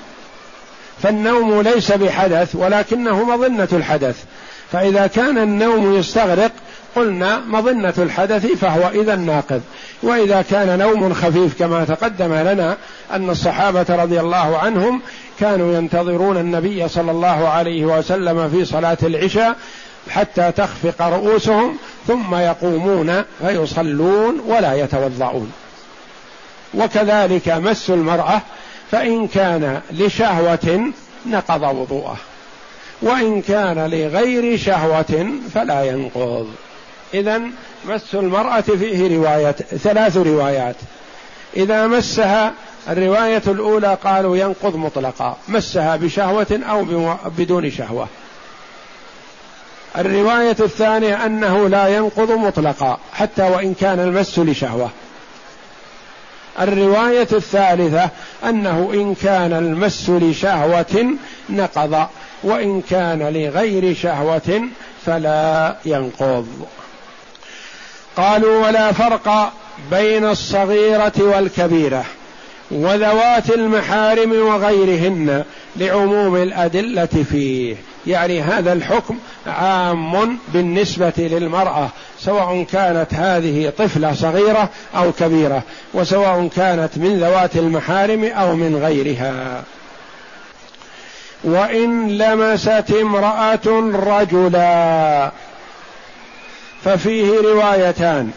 فالنوم 1.03 1.61
ليس 1.61 1.91
بحدث 1.91 2.55
ولكنه 2.55 3.23
مظنة 3.23 3.67
الحدث. 3.73 4.23
فإذا 4.71 5.07
كان 5.07 5.37
النوم 5.37 5.95
يستغرق 5.95 6.51
قلنا 6.95 7.39
مظنة 7.39 7.93
الحدث 7.97 8.45
فهو 8.45 9.01
إذا 9.01 9.15
ناقض. 9.15 9.61
وإذا 10.03 10.41
كان 10.41 10.79
نوم 10.79 11.13
خفيف 11.13 11.59
كما 11.59 11.85
تقدم 11.85 12.33
لنا 12.33 12.77
أن 13.11 13.29
الصحابة 13.29 13.85
رضي 13.89 14.19
الله 14.19 14.57
عنهم 14.57 15.01
كانوا 15.39 15.77
ينتظرون 15.77 16.37
النبي 16.37 16.87
صلى 16.87 17.11
الله 17.11 17.47
عليه 17.47 17.85
وسلم 17.85 18.49
في 18.49 18.65
صلاة 18.65 18.97
العشاء 19.03 19.55
حتى 20.09 20.51
تخفق 20.51 21.01
رؤوسهم 21.01 21.77
ثم 22.07 22.35
يقومون 22.35 23.23
فيصلون 23.41 24.39
ولا 24.47 24.73
يتوضعون 24.73 25.51
وكذلك 26.73 27.49
مس 27.49 27.89
المرأة 27.89 28.41
فإن 28.91 29.27
كان 29.27 29.81
لشهوة 29.91 30.91
نقض 31.25 31.61
وضوءه 31.61 32.17
وإن 33.01 33.41
كان 33.41 33.89
لغير 33.89 34.57
شهوة 34.57 35.29
فلا 35.53 35.83
ينقض. 35.83 36.47
إذا 37.13 37.41
مس 37.85 38.15
المرأة 38.15 38.61
فيه 38.61 39.17
رواية 39.17 39.51
ثلاث 39.51 40.17
روايات. 40.17 40.75
إذا 41.57 41.87
مسها 41.87 42.53
الرواية 42.89 43.41
الأولى 43.47 43.97
قالوا 44.03 44.37
ينقض 44.37 44.75
مطلقا 44.75 45.37
مسها 45.47 45.95
بشهوة 45.95 46.59
أو 46.69 46.85
بدون 47.25 47.71
شهوة. 47.71 48.07
الرواية 49.97 50.55
الثانية 50.59 51.25
أنه 51.25 51.67
لا 51.69 51.87
ينقض 51.87 52.31
مطلقا 52.31 52.97
حتى 53.13 53.41
وإن 53.41 53.73
كان 53.73 53.99
المس 53.99 54.39
لشهوة. 54.39 54.89
الرواية 56.61 57.27
الثالثة 57.31 58.09
أنه 58.43 58.89
إن 58.93 59.15
كان 59.15 59.53
المس 59.53 60.09
لشهوة 60.09 61.05
نقض 61.49 62.07
وإن 62.43 62.81
كان 62.81 63.19
لغير 63.33 63.95
شهوة 63.95 64.61
فلا 65.05 65.75
ينقض. 65.85 66.47
قالوا 68.17 68.67
ولا 68.67 68.91
فرق 68.91 69.53
بين 69.91 70.25
الصغيرة 70.25 71.13
والكبيرة. 71.17 72.05
وذوات 72.71 73.49
المحارم 73.49 74.31
وغيرهن 74.31 75.43
لعموم 75.75 76.35
الأدلة 76.35 77.25
فيه. 77.31 77.75
يعني 78.07 78.41
هذا 78.41 78.73
الحكم 78.73 79.17
عام 79.47 80.37
بالنسبة 80.53 81.13
للمرأة 81.17 81.89
سواء 82.19 82.63
كانت 82.63 83.13
هذه 83.13 83.73
طفلة 83.77 84.13
صغيرة 84.13 84.69
أو 84.95 85.11
كبيرة 85.11 85.63
وسواء 85.93 86.49
كانت 86.55 86.97
من 86.97 87.19
ذوات 87.19 87.55
المحارم 87.55 88.23
أو 88.23 88.55
من 88.55 88.75
غيرها. 88.75 89.63
وإن 91.43 92.07
لمست 92.17 92.93
امرأة 93.01 93.91
رجلا 93.93 95.31
ففيه 96.83 97.41
روايتان. 97.41 98.31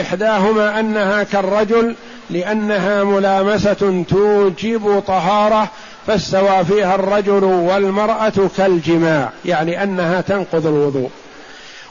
إحداهما 0.00 0.80
أنها 0.80 1.22
كالرجل 1.22 1.94
لأنها 2.30 3.04
ملامسة 3.04 4.04
توجب 4.08 5.02
طهارة 5.06 5.68
فاستوى 6.06 6.64
فيها 6.64 6.94
الرجل 6.94 7.44
والمرأة 7.44 8.32
كالجماع 8.56 9.30
يعني 9.44 9.82
أنها 9.82 10.20
تنقض 10.20 10.66
الوضوء. 10.66 11.10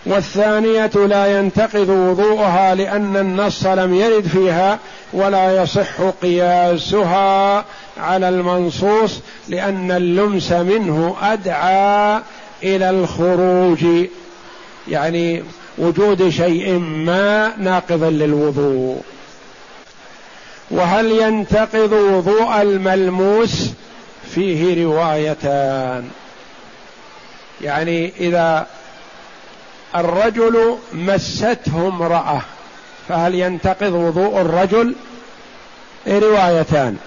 والثانية 0.05 0.91
لا 0.95 1.39
ينتقض 1.39 1.89
وضوءها 1.89 2.75
لأن 2.75 3.17
النص 3.17 3.65
لم 3.65 3.93
يرد 3.93 4.27
فيها 4.27 4.79
ولا 5.13 5.63
يصح 5.63 6.01
قياسها 6.21 7.65
على 7.97 8.29
المنصوص 8.29 9.19
لأن 9.49 9.91
اللمس 9.91 10.51
منه 10.51 11.15
أدعى 11.21 12.21
إلى 12.63 12.89
الخروج. 12.89 13.85
يعني 14.87 15.43
وجود 15.77 16.29
شيء 16.29 16.79
ما 16.79 17.53
ناقض 17.57 18.03
للوضوء. 18.03 19.01
وهل 20.71 21.11
ينتقض 21.11 21.91
وضوء 21.91 22.61
الملموس؟ 22.61 23.69
فيه 24.35 24.83
روايتان. 24.83 26.09
يعني 27.61 28.13
إذا 28.19 28.67
الرجل 29.95 30.77
مسته 30.93 31.87
امراه 31.87 32.41
فهل 33.09 33.35
ينتقض 33.35 33.93
وضوء 33.93 34.41
الرجل؟ 34.41 34.95
روايتان. 36.07 36.97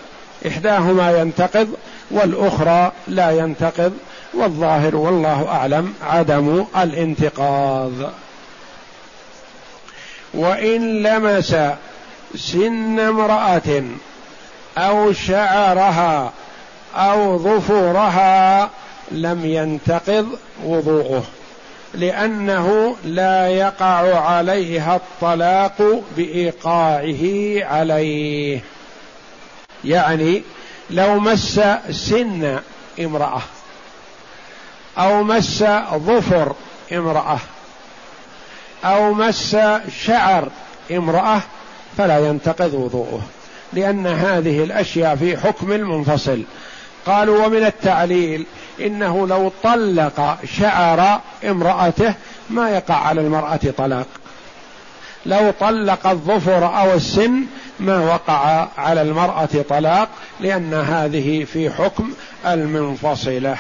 إحداهما 0.47 1.21
ينتقض 1.21 1.69
والأخرى 2.11 2.93
لا 3.09 3.31
ينتقض. 3.31 3.93
والظاهر 4.35 4.97
والله 4.97 5.49
أعلم 5.49 5.95
عدم 6.03 6.65
الانتقاض. 6.77 7.93
وإن 10.37 11.03
لمس 11.03 11.57
سن 12.37 13.01
امرأة 13.01 13.85
أو 14.79 15.13
شعرها 15.13 16.33
أو 16.95 17.39
ظفورها 17.39 18.71
لم 19.11 19.45
ينتقض 19.45 20.39
وضوءه 20.65 21.25
لأنه 21.95 22.97
لا 23.05 23.49
يقع 23.49 24.19
عليها 24.19 24.97
الطلاق 24.97 26.03
بإيقاعه 26.17 27.25
عليه. 27.65 28.61
يعني 29.85 30.43
لو 30.91 31.21
مس 31.21 31.61
سن 31.91 32.59
امرأة 33.01 33.43
أو 34.99 35.23
مس 35.23 35.65
ظفر 35.95 36.55
امرأة 36.93 37.39
أو 38.85 39.15
مس 39.15 39.57
شعر 40.05 40.49
امرأة 40.91 41.41
فلا 41.99 42.29
ينتقض 42.29 42.75
وضوءه 42.75 43.21
لأن 43.73 44.07
هذه 44.07 44.65
الأشياء 44.65 45.17
في 45.17 45.37
حكم 45.37 45.73
المنفصل. 45.73 46.43
قالوا 47.07 47.47
ومن 47.47 47.65
التعليل 47.65 48.47
إنه 48.81 49.27
لو 49.27 49.53
طلق 49.63 50.39
شعر 50.59 51.21
امرأته 51.45 52.15
ما 52.51 52.71
يقع 52.71 52.95
على 52.95 53.21
المرأة 53.21 53.61
طلاق. 53.77 54.07
لو 55.27 55.53
طلق 55.61 56.07
الظفر 56.07 56.81
أو 56.81 56.95
السن 56.95 57.45
ما 57.81 57.99
وقع 57.99 58.69
على 58.79 59.03
المرأة 59.03 59.49
طلاق 59.69 60.09
لأن 60.41 60.75
هذه 60.75 61.45
في 61.45 61.71
حكم 61.71 62.11
المنفصلة. 62.47 63.57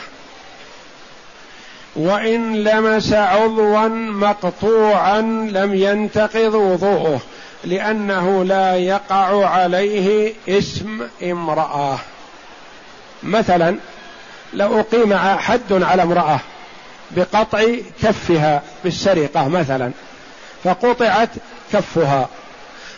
وإن 1.96 2.64
لمس 2.64 3.12
عضوا 3.12 3.88
مقطوعا 3.88 5.20
لم 5.50 5.74
ينتقض 5.74 6.54
وضوءه 6.54 7.20
لأنه 7.64 8.44
لا 8.44 8.76
يقع 8.76 9.46
عليه 9.48 10.32
اسم 10.48 11.00
امرأة. 11.22 11.98
مثلا 13.22 13.76
لو 14.52 14.80
أقيم 14.80 15.14
حد 15.38 15.72
على 15.72 16.02
امرأة 16.02 16.40
بقطع 17.11 17.64
كفها 18.02 18.62
بالسرقة 18.85 19.48
مثلا 19.48 19.90
فقطعت 20.64 21.28
كفها 21.72 22.28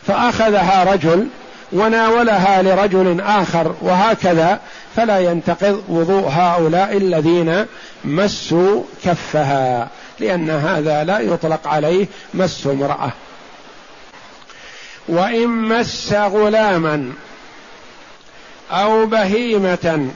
فأخذها 0.06 0.84
رجل 0.84 1.28
وناولها 1.72 2.62
لرجل 2.62 3.20
آخر 3.20 3.74
وهكذا 3.80 4.61
فلا 4.96 5.18
ينتقض 5.18 5.85
وضوء 5.88 6.29
هؤلاء 6.29 6.96
الذين 6.96 7.66
مسوا 8.05 8.83
كفها 9.05 9.88
لأن 10.20 10.51
هذا 10.51 11.05
لا 11.05 11.18
يطلق 11.18 11.68
عليه 11.68 12.07
مس 12.35 12.66
امرأة. 12.66 13.12
وإن 15.09 15.48
مس 15.48 16.12
غلاما 16.12 17.12
أو 18.70 19.07
بهيمة 19.07 20.11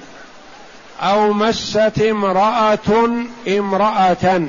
أو 1.00 1.32
مست 1.32 2.02
امرأة 2.10 3.08
امرأة 3.48 4.42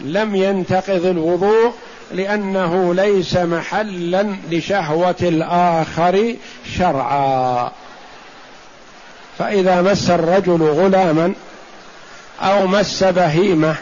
لم 0.00 0.34
ينتقض 0.34 1.06
الوضوء 1.06 1.72
لأنه 2.12 2.94
ليس 2.94 3.36
محلا 3.36 4.36
لشهوة 4.50 5.16
الآخر 5.22 6.34
شرعا. 6.78 7.70
فإذا 9.40 9.82
مس 9.82 10.10
الرجل 10.10 10.62
غلاما 10.62 11.34
أو 12.40 12.66
مس 12.66 13.04
بهيمة 13.04 13.76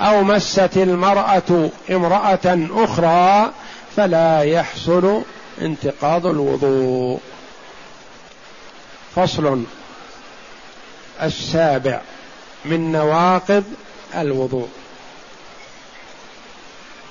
أو 0.00 0.22
مست 0.22 0.76
المرأة 0.76 1.70
امرأة 1.90 2.68
أخرى 2.70 3.52
فلا 3.96 4.42
يحصل 4.42 5.22
انتقاض 5.60 6.26
الوضوء. 6.26 7.20
فصل 9.16 9.64
السابع 11.22 12.00
من 12.64 12.92
نواقض 12.92 13.64
الوضوء. 14.14 14.68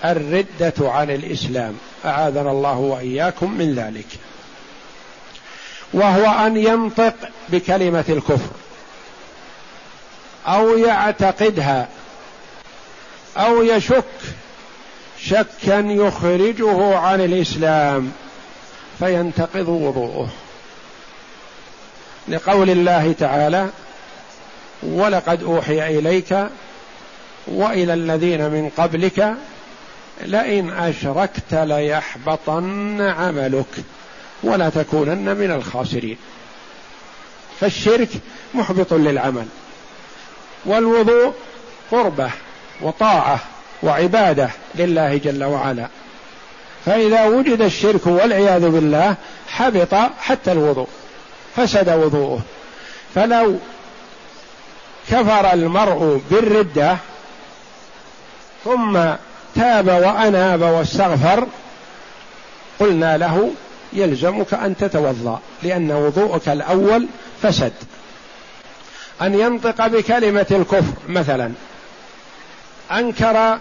الردة 0.06 0.74
عن 0.80 1.12
الإسلام. 1.12 1.78
أعاذنا 2.06 2.52
الله 2.52 2.78
وإياكم 2.78 3.52
من 3.52 3.76
ذلك. 3.76 4.08
وهو 5.94 6.48
أن 6.48 6.58
ينطق 6.58 7.14
بكلمة 7.50 8.06
الكفر. 8.10 8.50
أو 10.48 10.78
يعتقدها. 10.78 11.88
أو 13.38 13.64
يشك. 13.64 14.04
شكا 15.20 15.86
يخرجه 15.88 16.98
عن 16.98 17.22
الإسلام. 17.22 18.12
فينتقض 19.00 19.70
وضوءه. 19.70 20.30
لقول 22.28 22.70
الله 22.70 23.16
تعالى 23.20 23.70
ولقد 24.84 25.44
أوحي 25.44 26.00
إليك 26.00 26.48
وإلى 27.48 27.94
الذين 27.94 28.42
من 28.42 28.72
قبلك 28.78 29.34
لئن 30.22 30.70
أشركت 30.70 31.54
ليحبطن 31.54 33.02
عملك. 33.02 33.84
ولا 34.44 34.70
تكونن 34.70 35.36
من 35.36 35.52
الخاسرين. 35.52 36.18
فالشرك 37.60 38.10
محبط 38.54 38.94
للعمل. 38.94 39.46
والوضوء 40.66 41.34
قربة 41.92 42.30
وطاعة 42.82 43.40
وعبادة 43.84 44.50
لله 44.76 45.18
جل 45.18 45.44
وعلا. 45.44 45.88
فإذا 46.86 47.26
وجد 47.26 47.62
الشرك 47.62 48.08
والعياذ 48.08 48.70
بالله 48.70 49.16
حبط 49.48 49.94
حتى 50.20 50.52
الوضوء 50.52 50.88
فسد 51.56 51.90
وضوءه. 51.90 52.40
فلو 53.16 53.56
كفر 55.10 55.54
المرء 55.54 56.22
بالردة 56.32 56.98
ثم 58.66 59.00
تاب 59.56 59.88
وأناب 59.88 60.62
واستغفر 60.62 61.48
قلنا 62.80 63.18
له 63.18 63.52
يلزمك 63.94 64.54
أن 64.54 64.78
تتوضأ 64.78 65.40
لأن 65.64 65.92
وضوءك 65.92 66.50
الأول 66.50 67.08
فسد. 67.42 67.74
أن 69.22 69.40
ينطق 69.40 69.88
بكلمة 69.88 70.46
الكفر 70.52 70.94
مثلا 71.10 71.52
أنكر 72.92 73.60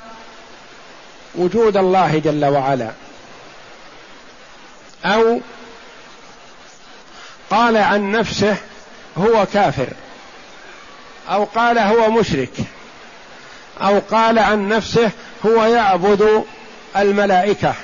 وجود 1.34 1.76
الله 1.76 2.18
جل 2.18 2.44
وعلا 2.44 2.90
أو 5.04 5.40
قال 7.50 7.76
عن 7.76 8.12
نفسه 8.12 8.56
هو 9.18 9.46
كافر 9.52 9.88
أو 11.30 11.44
قال 11.44 11.78
هو 11.78 12.10
مشرك 12.10 12.52
أو 13.80 13.98
قال 13.98 14.38
عن 14.38 14.68
نفسه 14.68 15.10
هو 15.46 15.64
يعبد 15.64 16.44
الملائكة. 16.96 17.74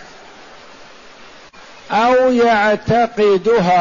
أو 1.90 2.32
يعتقدها. 2.32 3.78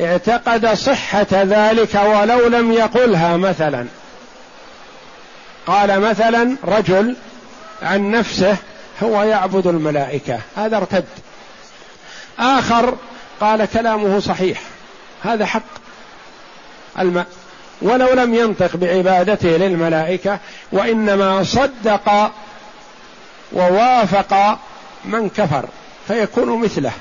اعتقد 0.00 0.74
صحة 0.74 1.26
ذلك 1.32 1.94
ولو 1.94 2.48
لم 2.48 2.72
يقلها 2.72 3.36
مثلا. 3.36 3.86
قال 5.66 6.00
مثلا 6.00 6.56
رجل 6.64 7.16
عن 7.82 8.10
نفسه 8.10 8.56
هو 9.02 9.22
يعبد 9.22 9.66
الملائكة. 9.66 10.38
هذا 10.56 10.76
ارتد. 10.76 11.04
آخر 12.38 12.96
قال 13.40 13.64
كلامه 13.64 14.20
صحيح. 14.20 14.60
هذا 15.24 15.46
حق 15.46 15.62
الم... 16.98 17.24
ولو 17.82 18.12
لم 18.12 18.34
ينطق 18.34 18.76
بعبادته 18.76 19.48
للملائكة 19.48 20.38
وإنما 20.72 21.44
صدق 21.44 22.32
ووافق 23.52 24.58
من 25.04 25.28
كفر. 25.28 25.64
فيكون 26.08 26.60
مثله. 26.60 26.92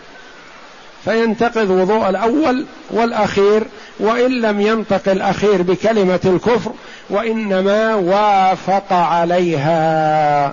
فينتقض 1.06 1.70
وضوء 1.70 2.10
الأول 2.10 2.66
والأخير 2.90 3.64
وإن 4.00 4.42
لم 4.42 4.62
ينطق 4.62 5.12
الأخير 5.12 5.62
بكلمة 5.62 6.20
الكفر 6.26 6.72
وإنما 7.10 7.96
وافق 7.96 8.94
عليها. 8.94 10.46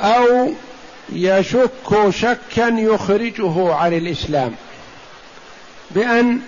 أو 0.00 0.50
يشك 1.12 2.10
شكا 2.10 2.68
يخرجه 2.68 3.74
عن 3.74 3.92
الإسلام. 3.92 4.54
بأن 5.90 6.38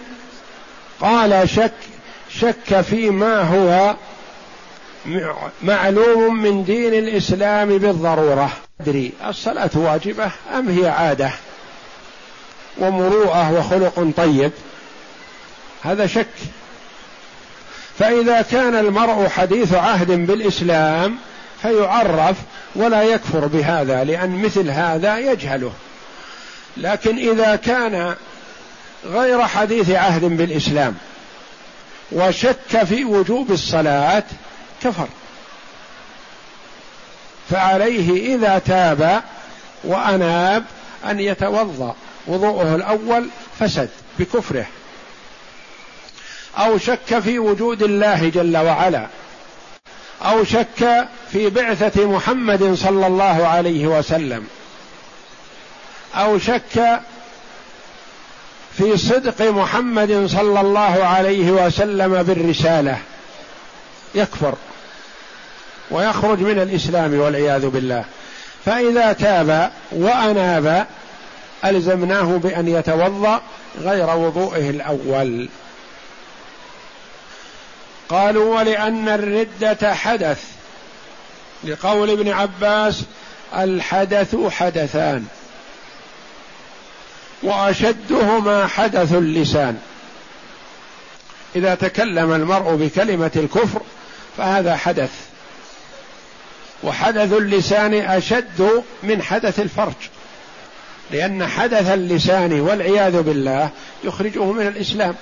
قال 1.01 1.49
شك 1.49 1.73
شك 2.39 2.81
فيما 2.81 3.43
هو 3.43 3.95
معلوم 5.63 6.43
من 6.43 6.65
دين 6.65 6.95
الإسلام 6.95 7.79
بالضرورة. 7.79 8.51
أدري 8.81 9.13
الصلاة 9.27 9.71
واجبة 9.75 10.31
أم 10.59 10.69
هي 10.69 10.89
عادة 10.89 11.31
ومروءة 12.79 13.53
وخلق 13.53 14.13
طيب؟ 14.17 14.53
هذا 15.83 16.07
شك. 16.07 16.27
فإذا 17.99 18.43
كان 18.43 18.75
المرء 18.75 19.29
حديث 19.29 19.75
عهد 19.75 20.11
بالإسلام 20.11 21.19
فيعرف 21.63 22.37
ولا 22.75 23.03
يكفر 23.03 23.47
بهذا 23.47 24.05
لأن 24.05 24.43
مثل 24.43 24.71
هذا 24.71 25.19
يجهله. 25.19 25.73
لكن 26.77 27.17
إذا 27.17 27.57
كان 27.57 28.15
غير 29.07 29.47
حديث 29.47 29.91
عهد 29.91 30.25
بالإسلام 30.25 30.97
وشك 32.13 32.85
في 32.85 33.05
وجوب 33.05 33.51
الصلاة 33.51 34.25
كفر. 34.83 35.09
فعليه 37.51 38.37
إذا 38.37 38.59
تاب 38.59 39.23
وأناب 39.85 40.65
أن 41.05 41.21
يتوضأ. 41.21 41.95
وضوءه 42.27 42.75
الأول 42.75 43.29
فسد 43.59 43.89
بكفره. 44.19 44.67
أو 46.59 46.79
شك 46.79 47.19
في 47.19 47.39
وجود 47.39 47.83
الله 47.83 48.29
جل 48.29 48.57
وعلا. 48.57 49.07
أو 50.23 50.45
شك 50.45 51.09
في 51.33 51.51
بعثة 51.51 52.07
محمد 52.07 52.75
صلى 52.75 53.07
الله 53.07 53.47
عليه 53.47 53.87
وسلم. 53.87 54.47
أو 56.15 56.39
شك 56.39 57.01
في 58.79 58.97
صدق 58.97 59.51
محمد 59.51 60.27
صلى 60.27 60.61
الله 60.61 61.05
عليه 61.05 61.51
وسلم 61.51 62.23
بالرسالة. 62.23 62.99
يكفر. 64.15 64.55
ويخرج 65.91 66.41
من 66.41 66.59
الإسلام 66.59 67.21
والعياذ 67.21 67.67
بالله. 67.67 68.05
فإذا 68.65 69.13
تاب 69.13 69.71
وأناب 69.93 70.87
ألزمناه 71.65 72.23
بأن 72.23 72.69
يتوضأ 72.69 73.41
غير 73.81 74.17
وضوئه 74.17 74.71
الأول. 74.71 75.49
قالوا 78.09 78.59
ولأن 78.59 79.09
الرده 79.09 79.95
حدث 79.95 80.45
لقول 81.65 82.11
ابن 82.11 82.29
عباس 82.29 83.03
الحدث 83.57 84.37
حدثان. 84.51 85.27
وأشدهما 87.43 88.67
حدث 88.67 89.13
اللسان. 89.13 89.79
إذا 91.57 91.75
تكلم 91.75 92.33
المرء 92.33 92.75
بكلمة 92.75 93.31
الكفر 93.37 93.81
فهذا 94.37 94.77
حدث. 94.77 95.30
وحدث 96.85 97.33
اللسان 97.33 97.95
أشد 97.95 98.83
من 99.03 99.23
حدث 99.23 99.61
الفرج. 99.61 99.95
لأن 101.11 101.47
حدث 101.47 101.91
اللسان 101.91 102.61
والعياذ 102.61 103.23
بالله 103.23 103.71
يخرجه 104.05 104.45
من 104.45 104.67
الإسلام 104.67 105.15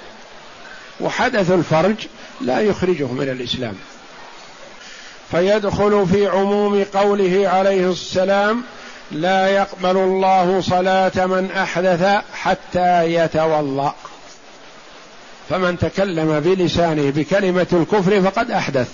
وحدث 1.00 1.50
الفرج 1.50 1.96
لا 2.40 2.60
يخرجه 2.60 3.06
من 3.06 3.28
الإسلام. 3.28 3.74
فيدخل 5.30 6.06
في 6.12 6.26
عموم 6.26 6.84
قوله 6.94 7.48
عليه 7.48 7.90
السلام 7.90 8.62
لا 9.10 9.48
يقبل 9.48 9.96
الله 9.96 10.60
صلاة 10.60 11.26
من 11.26 11.50
أحدث 11.50 12.22
حتى 12.34 13.14
يتوضأ. 13.14 13.94
فمن 15.50 15.78
تكلم 15.78 16.40
بلسانه 16.40 17.10
بكلمة 17.10 17.66
الكفر 17.72 18.22
فقد 18.22 18.50
أحدث. 18.50 18.88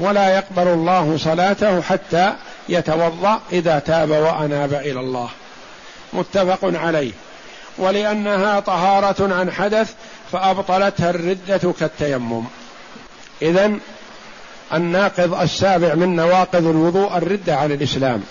ولا 0.00 0.28
يقبل 0.36 0.68
الله 0.68 1.16
صلاته 1.18 1.80
حتى 1.80 2.32
يتوضأ 2.68 3.40
إذا 3.52 3.78
تاب 3.78 4.10
وأناب 4.10 4.74
إلى 4.74 5.00
الله. 5.00 5.28
متفق 6.12 6.58
عليه. 6.62 7.12
ولأنها 7.78 8.60
طهارة 8.60 9.34
عن 9.34 9.50
حدث 9.50 9.92
فأبطلتها 10.32 11.10
الردة 11.10 11.72
كالتيمم. 11.80 12.44
اذا 13.42 13.72
الناقض 14.74 15.40
السابع 15.40 15.94
من 15.94 16.16
نواقض 16.16 16.66
الوضوء 16.66 17.16
الردة 17.16 17.56
عن 17.56 17.72
الإسلام. 17.72 18.22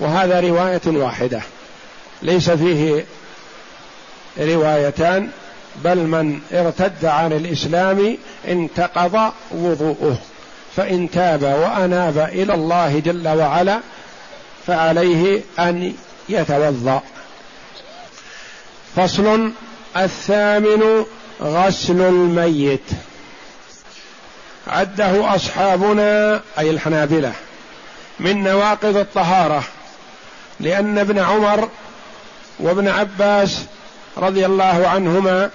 وهذا 0.00 0.40
رواية 0.40 0.80
واحدة. 0.86 1.42
ليس 2.22 2.50
فيه 2.50 3.04
روايتان 4.38 5.30
بل 5.84 5.98
من 5.98 6.40
ارتد 6.52 7.04
عن 7.04 7.32
الإسلام 7.32 8.18
انتقض 8.48 9.32
وضوءه. 9.50 10.18
فإن 10.76 11.10
تاب 11.10 11.42
وأناب 11.42 12.18
إلى 12.18 12.54
الله 12.54 12.98
جل 12.98 13.28
وعلا 13.28 13.80
فعليه 14.66 15.40
أن 15.58 15.94
يتوضأ. 16.28 17.02
فصل 18.96 19.52
الثامن 19.96 21.04
غسل 21.42 22.00
الميت. 22.00 22.90
عده 24.66 25.34
أصحابنا 25.34 26.40
أي 26.58 26.70
الحنابلة 26.70 27.32
من 28.20 28.42
نواقض 28.42 28.96
الطهارة 28.96 29.64
لأن 30.60 30.98
ابن 30.98 31.18
عمر 31.18 31.68
وابن 32.58 32.88
عباس 32.88 33.64
رضي 34.16 34.46
الله 34.46 34.88
عنهما 34.88 35.50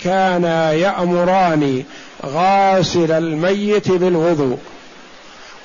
كانا 0.00 0.72
يأمران 0.72 1.84
غاسل 2.24 3.12
الميت 3.12 3.90
بالوضوء. 3.90 4.58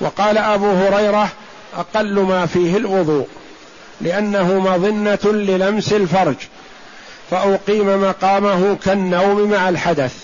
وقال 0.00 0.38
أبو 0.38 0.70
هريرة 0.70 1.28
أقل 1.76 2.20
ما 2.20 2.46
فيه 2.46 2.76
الوضوء 2.76 3.26
لأنه 4.00 4.58
مظنة 4.60 5.32
للمس 5.32 5.92
الفرج 5.92 6.36
فأقيم 7.30 8.02
مقامه 8.02 8.76
كالنوم 8.84 9.50
مع 9.50 9.68
الحدث. 9.68 10.14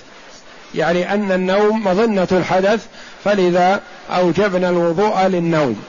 يعني 0.75 1.15
أن 1.15 1.33
النوم 1.33 1.85
مظنة 1.85 2.29
الحدث 2.33 2.87
فلذا 3.25 3.81
أوجبنا 4.11 4.69
الوضوء 4.69 5.27
للنوم. 5.27 5.83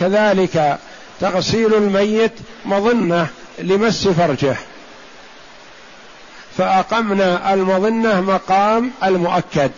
كذلك 0.00 0.78
تغسيل 1.20 1.74
الميت 1.74 2.32
مظنة 2.64 3.26
لمس 3.58 4.08
فرجه. 4.08 4.56
فأقمنا 6.58 7.54
المظنة 7.54 8.20
مقام 8.20 8.90
المؤكد. 9.04 9.70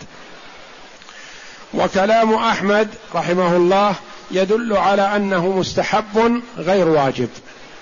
وكلام 1.73 2.33
أحمد 2.33 2.87
رحمه 3.15 3.55
الله 3.55 3.95
يدل 4.31 4.77
على 4.77 5.15
أنه 5.15 5.49
مستحب 5.49 6.41
غير 6.57 6.87
واجب. 6.87 7.29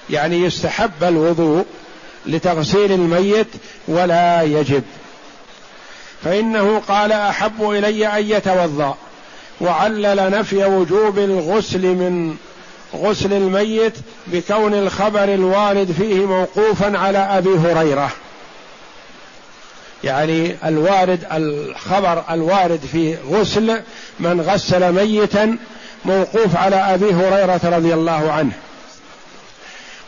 يعني 0.10 0.42
يستحب 0.42 1.04
الوضوء 1.04 1.66
لتغسيل 2.26 2.92
الميت 2.92 3.48
ولا 3.88 4.42
يجب. 4.42 4.84
فإنه 6.24 6.82
قال 6.88 7.12
أحب 7.12 7.70
إلي 7.70 8.08
أن 8.08 8.26
يتوضأ. 8.26 8.98
وعلل 9.62 10.32
نفي 10.32 10.66
وجوب 10.66 11.20
الغسل 11.20 11.82
من 11.82 12.38
غسل 12.96 13.34
الميت 13.34 13.94
بكون 14.28 14.74
الخبر 14.74 15.24
الوارد 15.24 15.96
فيه 15.98 16.26
موقوفا 16.26 16.98
على 16.98 17.18
أبي 17.18 17.50
هريرة. 17.50 18.12
يعني 20.04 20.56
الوارد 20.66 21.26
الخبر 21.32 22.24
الوارد 22.30 22.80
في 22.92 23.16
غسل 23.16 23.82
من 24.20 24.42
غسل 24.42 24.92
ميتا 24.92 25.58
موقوف 26.06 26.56
على 26.56 26.76
أبي 26.76 27.14
هريرة 27.14 27.60
رضي 27.64 27.94
الله 27.94 28.32
عنه. 28.32 28.52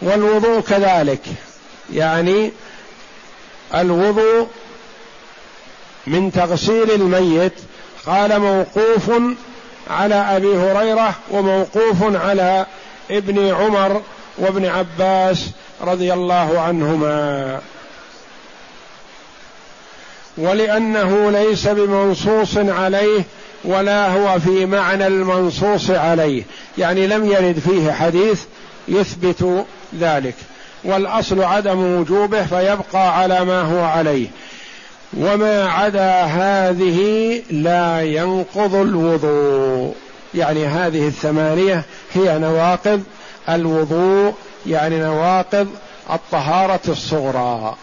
والوضوء 0.01 0.59
كذلك. 0.61 1.21
يعني 1.93 2.51
الوضوء 3.75 4.47
من 6.07 6.31
تغسيل 6.31 6.91
الميت 6.91 7.53
قال 8.05 8.39
موقوف 8.39 9.11
على 9.89 10.15
أبي 10.15 10.57
هريرة 10.57 11.15
وموقوف 11.31 12.15
على 12.15 12.65
ابن 13.11 13.53
عمر 13.53 14.01
وابن 14.37 14.65
عباس 14.65 15.49
رضي 15.81 16.13
الله 16.13 16.59
عنهما. 16.59 17.61
ولأنه 20.37 21.31
ليس 21.31 21.67
بمنصوص 21.67 22.57
عليه 22.57 23.23
ولا 23.63 24.07
هو 24.07 24.39
في 24.39 24.65
معنى 24.65 25.07
المنصوص 25.07 25.89
عليه. 25.91 26.43
يعني 26.77 27.07
لم 27.07 27.25
يرد 27.25 27.59
فيه 27.59 27.91
حديث 27.91 28.43
يثبت 28.87 29.65
ذلك. 29.99 30.35
والأصل 30.83 31.43
عدم 31.43 31.99
وجوبه 31.99 32.45
فيبقى 32.45 33.19
على 33.19 33.45
ما 33.45 33.61
هو 33.61 33.83
عليه. 33.83 34.27
وما 35.17 35.69
عدا 35.69 36.21
هذه 36.21 37.41
لا 37.51 38.01
ينقض 38.01 38.75
الوضوء. 38.75 39.95
يعني 40.35 40.65
هذه 40.65 41.07
الثمانية 41.07 41.83
هي 42.13 42.39
نواقض 42.39 43.03
الوضوء 43.49 44.33
يعني 44.65 44.99
نواقض 44.99 45.67
الطهارة 46.13 46.79
الصغرى. 46.87 47.75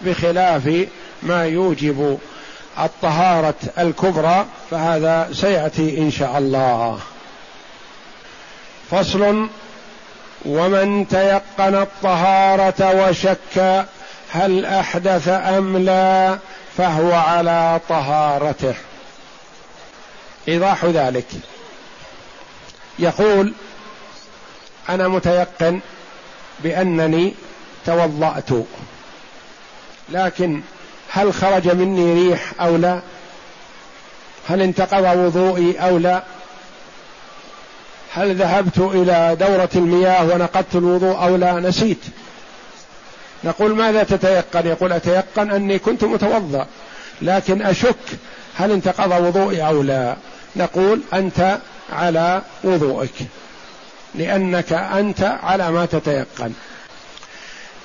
بخلاف 0.00 0.86
ما 1.22 1.44
يوجب 1.44 2.18
الطهارة 2.78 3.54
الكبرى 3.78 4.46
فهذا 4.70 5.28
سيأتي 5.32 5.98
إن 5.98 6.10
شاء 6.10 6.38
الله. 6.38 7.00
فصل 8.90 9.48
ومن 10.44 11.08
تيقن 11.08 11.74
الطهارة 11.74 13.08
وشك 13.08 13.84
هل 14.32 14.64
أحدث 14.64 15.28
أم 15.28 15.76
لا 15.76 16.38
فهو 16.76 17.12
على 17.12 17.80
طهارته. 17.88 18.74
إيضاح 20.48 20.84
ذلك. 20.84 21.26
يقول 22.98 23.52
أنا 24.88 25.08
متيقن 25.08 25.80
بأنني 26.60 27.34
توضأت 27.86 28.50
لكن 30.08 30.62
هل 31.08 31.34
خرج 31.34 31.68
مني 31.68 32.28
ريح 32.28 32.52
أو 32.60 32.76
لا؟ 32.76 33.00
هل 34.48 34.62
انتقض 34.62 35.16
وضوئي 35.18 35.78
أو 35.78 35.98
لا؟ 35.98 36.22
هل 38.12 38.36
ذهبت 38.36 38.78
إلى 38.78 39.36
دورة 39.40 39.68
المياه 39.76 40.24
ونقضت 40.24 40.74
الوضوء 40.74 41.16
أو 41.22 41.36
لا؟ 41.36 41.52
نسيت. 41.60 42.04
نقول 43.44 43.74
ماذا 43.74 44.02
تتيقن؟ 44.02 44.66
يقول 44.66 44.92
أتيقن 44.92 45.50
أني 45.50 45.78
كنت 45.78 46.04
متوضأ 46.04 46.66
لكن 47.22 47.62
أشك 47.62 47.96
هل 48.54 48.70
انتقض 48.72 49.24
وضوئي 49.24 49.66
أو 49.66 49.82
لا. 49.82 50.16
نقول 50.56 51.00
أنت 51.12 51.58
على 51.92 52.42
وضوئك 52.64 53.14
لأنك 54.14 54.72
أنت 54.72 55.38
على 55.42 55.70
ما 55.70 55.86
تتيقن. 55.86 56.52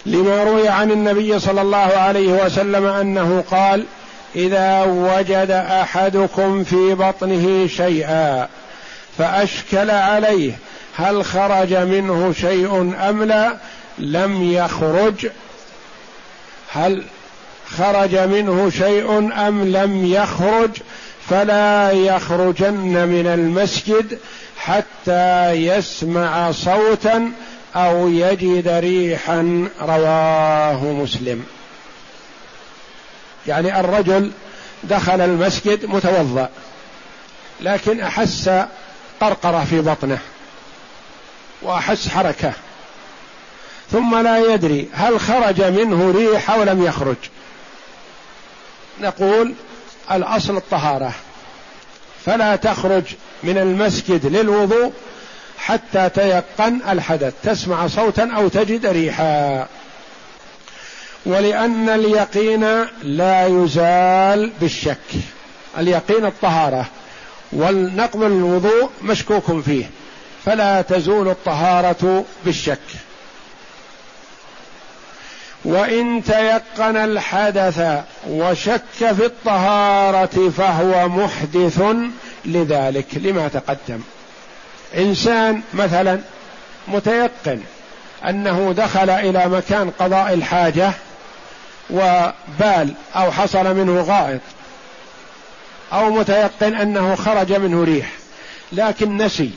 لما 0.06 0.44
روي 0.44 0.68
عن 0.68 0.92
النبي 0.92 1.40
صلى 1.40 1.62
الله 1.62 1.78
عليه 1.78 2.46
وسلم 2.46 2.86
أنه 2.86 3.44
قال 3.52 3.86
إذا 4.36 4.84
وجد 4.84 5.52
أحدكم 5.52 6.64
في 6.64 6.96
بطنه 6.96 7.68
شيئا 7.68 8.48
فأشكل 9.18 9.92
عليه 9.92 10.54
هل 10.96 11.26
خرج 11.26 11.74
منه 11.74 12.34
شيء 12.34 12.96
أم 13.10 13.24
لا 13.24 13.58
لم 14.00 14.52
يخرج 14.54 15.28
هل 16.72 17.04
خرج 17.78 18.16
منه 18.16 18.70
شيء 18.70 19.18
أم 19.48 19.64
لم 19.64 20.06
يخرج 20.06 20.70
فلا 21.30 21.92
يخرجن 21.92 23.08
من 23.08 23.28
المسجد 23.28 24.18
حتى 24.58 25.52
يسمع 25.52 26.52
صوتا 26.52 27.32
أو 27.76 28.10
يجد 28.10 28.68
ريحا 28.68 29.70
رواه 29.82 30.84
مسلم. 30.84 31.46
يعني 33.48 33.80
الرجل 33.80 34.32
دخل 34.84 35.22
المسجد 35.22 35.86
متوضأ 35.86 36.50
لكن 37.62 38.00
أحس 38.02 38.50
قرقرة 39.22 39.66
في 39.70 39.82
بطنه 39.82 40.20
وأحس 41.62 42.08
حركة 42.08 42.54
ثم 43.92 44.16
لا 44.16 44.54
يدري 44.54 44.90
هل 44.94 45.20
خرج 45.20 45.62
منه 45.62 46.12
ريح 46.12 46.52
أو 46.52 46.64
لم 46.64 46.86
يخرج. 46.86 47.16
نقول 49.02 49.54
الأصل 50.12 50.58
الطهارة 50.58 51.14
فلا 52.26 52.56
تخرج 52.56 53.04
من 53.44 53.58
المسجد 53.58 54.26
للوضوء 54.26 54.94
حتى 55.66 56.10
تيقن 56.10 56.80
الحدث 56.90 57.34
تسمع 57.44 57.88
صوتا 57.88 58.32
أو 58.36 58.48
تجد 58.48 58.86
ريحا. 58.86 59.68
ولأن 61.26 61.90
اليقين 61.90 62.86
لا 63.04 63.48
يزال 63.48 64.52
بالشك. 64.62 64.98
اليقين 65.78 66.26
الطهارة. 66.26 66.86
والنقض 67.52 68.24
الوضوء 68.24 68.90
مشكوك 69.02 69.62
فيه. 69.62 69.86
فلا 70.46 70.82
تزول 70.82 71.30
الطهارة 71.30 72.26
بالشك. 72.46 72.80
وإن 75.66 76.24
تيقن 76.24 76.98
الحدث 76.98 78.04
وشك 78.30 78.82
في 78.98 79.26
الطهارة 79.26 80.50
فهو 80.58 81.10
محدث 81.10 81.82
لذلك 82.46 83.08
لما 83.16 83.48
تقدم. 83.48 84.02
إنسان 84.98 85.62
مثلا 85.74 86.20
متيقن 86.88 87.62
أنه 88.30 88.74
دخل 88.78 89.10
إلى 89.10 89.48
مكان 89.48 89.92
قضاء 90.00 90.34
الحاجة 90.34 90.92
وبال 91.90 92.94
أو 93.16 93.32
حصل 93.32 93.76
منه 93.76 94.02
غائط 94.02 94.42
أو 95.94 96.10
متيقن 96.10 96.76
أنه 96.76 97.16
خرج 97.16 97.54
منه 97.54 97.84
ريح 97.84 98.10
لكن 98.72 99.18
نسي 99.18 99.52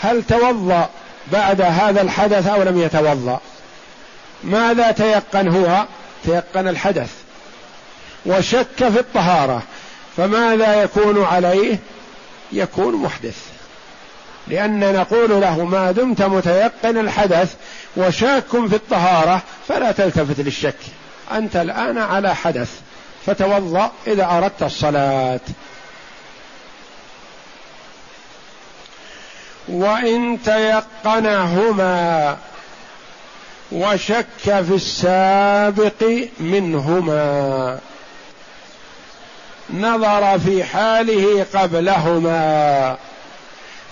هل 0.00 0.22
توضأ 0.22 0.88
بعد 1.32 1.60
هذا 1.60 2.02
الحدث 2.02 2.46
أو 2.46 2.62
لم 2.62 2.80
يتوضأ؟ 2.80 3.40
ماذا 4.44 4.90
تيقن 4.90 5.48
هو؟ 5.48 5.84
تيقن 6.24 6.68
الحدث. 6.68 7.10
وشك 8.26 8.76
في 8.76 9.00
الطهارة 9.00 9.62
فماذا 10.16 10.82
يكون 10.82 11.24
عليه؟ 11.24 11.78
يكون 12.52 12.94
محدث. 12.96 13.49
لأن 14.50 14.94
نقول 14.94 15.40
له 15.40 15.64
ما 15.64 15.92
دمت 15.92 16.22
متيقن 16.22 16.98
الحدث 16.98 17.54
وشاك 17.96 18.48
في 18.48 18.74
الطهارة 18.74 19.42
فلا 19.68 19.92
تلتفت 19.92 20.40
للشك. 20.40 20.76
أنت 21.32 21.56
الآن 21.56 21.98
على 21.98 22.34
حدث 22.34 22.70
فتوضأ 23.26 23.90
إذا 24.06 24.24
أردت 24.24 24.62
الصلاة. 24.62 25.40
وإن 29.68 30.38
تيقنهما 30.44 32.36
وشك 33.72 34.24
في 34.44 34.74
السابق 34.74 36.28
منهما. 36.40 37.78
نظر 39.74 40.38
في 40.38 40.64
حاله 40.64 41.46
قبلهما. 41.54 42.96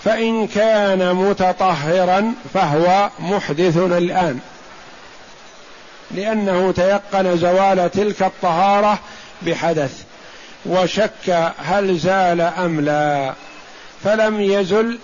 فإن 0.05 0.47
كان 0.47 1.15
متطهرا 1.15 2.33
فهو 2.53 3.09
محدث 3.19 3.77
الآن. 3.77 4.39
لأنه 6.11 6.71
تيقن 6.71 7.37
زوال 7.37 7.91
تلك 7.91 8.23
الطهارة 8.23 8.99
بحدث 9.41 10.03
وشك 10.65 11.53
هل 11.57 11.97
زال 11.97 12.41
أم 12.41 12.81
لا. 12.81 13.33
فلم 14.03 14.41
يزل 14.41 14.99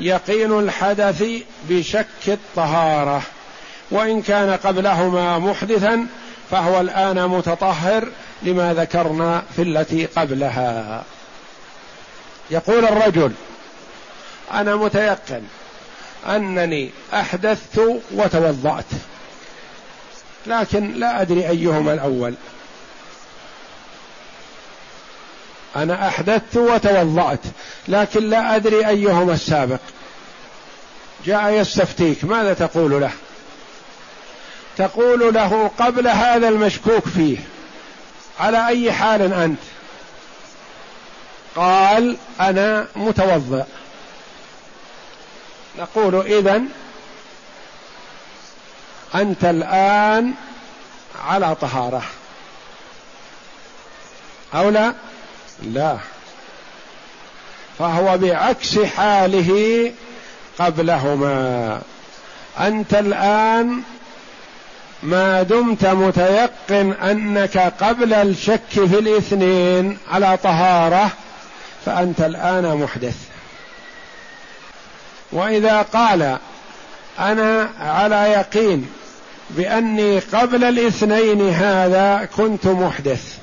يقين 0.00 0.58
الحدث 0.58 1.24
بشك 1.68 2.06
الطهارة. 2.28 3.22
وإن 3.90 4.22
كان 4.22 4.50
قبلهما 4.50 5.38
محدثا 5.38 6.06
فهو 6.50 6.80
الآن 6.80 7.28
متطهر 7.28 8.08
لما 8.42 8.74
ذكرنا 8.74 9.42
في 9.56 9.62
التي 9.62 10.06
قبلها. 10.06 11.02
يقول 12.50 12.84
الرجل 12.84 13.32
أنا 14.52 14.76
متيقن 14.76 15.42
أنني 16.28 16.90
أحدثت 17.14 18.00
وتوضأت. 18.10 18.84
لكن 20.46 20.92
لا 20.92 21.20
أدري 21.20 21.48
أيهما 21.48 21.94
الأول. 21.94 22.34
أنا 25.76 26.08
أحدثت 26.08 26.56
وتوضأت 26.56 27.40
لكن 27.88 28.30
لا 28.30 28.56
أدري 28.56 28.88
أيهما 28.88 29.32
السابق. 29.32 29.80
جاء 31.26 31.52
يستفتيك 31.52 32.24
ماذا 32.24 32.52
تقول 32.54 33.00
له؟ 33.00 33.12
تقول 34.76 35.34
له 35.34 35.70
قبل 35.78 36.08
هذا 36.08 36.48
المشكوك 36.48 37.08
فيه 37.08 37.38
على 38.40 38.66
أي 38.66 38.92
حال 38.92 39.32
أنت؟ 39.32 39.58
قال 41.56 42.16
أنا 42.40 42.86
متوضئ 42.96 43.64
نقول 45.78 46.26
اذا 46.26 46.62
أنت 49.14 49.44
الآن 49.44 50.32
على 51.24 51.54
طهارة. 51.54 52.02
أو 54.54 54.68
لا؟ 54.70 54.94
لا. 55.62 55.96
فهو 57.78 58.18
بعكس 58.18 58.78
حاله 58.78 59.92
قبلهما. 60.58 61.80
أنت 62.58 62.94
الآن 62.94 63.82
ما 65.02 65.42
دمت 65.42 65.86
متيقن 65.86 66.92
أنك 66.92 67.58
قبل 67.58 68.12
الشك 68.14 68.70
في 68.70 68.98
الاثنين 68.98 69.98
على 70.10 70.36
طهارة 70.36 71.10
فأنت 71.86 72.20
الآن 72.20 72.76
محدث. 72.76 73.31
وإذا 75.32 75.82
قال 75.82 76.38
أنا 77.18 77.68
على 77.80 78.16
يقين 78.16 78.86
بأني 79.50 80.18
قبل 80.18 80.64
الاثنين 80.64 81.48
هذا 81.50 82.28
كنت 82.36 82.66
محدث. 82.66 83.38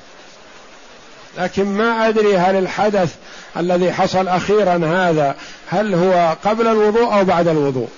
لكن 1.38 1.64
ما 1.64 2.08
أدري 2.08 2.36
هل 2.36 2.56
الحدث 2.56 3.14
الذي 3.56 3.92
حصل 3.92 4.28
أخيرا 4.28 4.80
هذا 4.86 5.36
هل 5.70 5.94
هو 5.94 6.36
قبل 6.44 6.66
الوضوء 6.66 7.14
أو 7.14 7.24
بعد 7.24 7.48
الوضوء. 7.48 7.88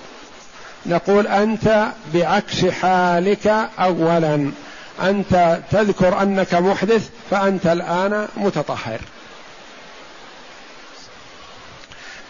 نقول 0.85 1.27
أنت 1.27 1.87
بعكس 2.13 2.65
حالك 2.65 3.53
اولا. 3.79 4.51
أنت 5.01 5.59
تذكر 5.71 6.21
أنك 6.21 6.53
محدث 6.53 7.09
فأنت 7.31 7.67
الآن 7.67 8.27
متطهر. 8.37 8.99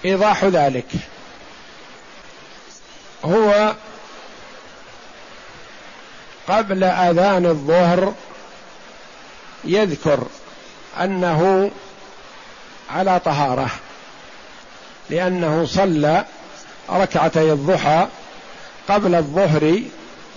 إيضاح 0.06 0.46
ذلك. 0.46 0.86
هو 3.26 3.74
قبل 6.48 6.84
أذان 6.84 7.46
الظهر 7.46 8.14
يذكر 9.64 10.28
أنه 11.02 11.72
على 12.90 13.20
طهارة 13.20 13.70
لأنه 15.10 15.66
صلى 15.66 16.26
ركعتي 16.90 17.52
الضحى 17.52 18.08
قبل 18.90 19.16
الظهر 19.16 19.82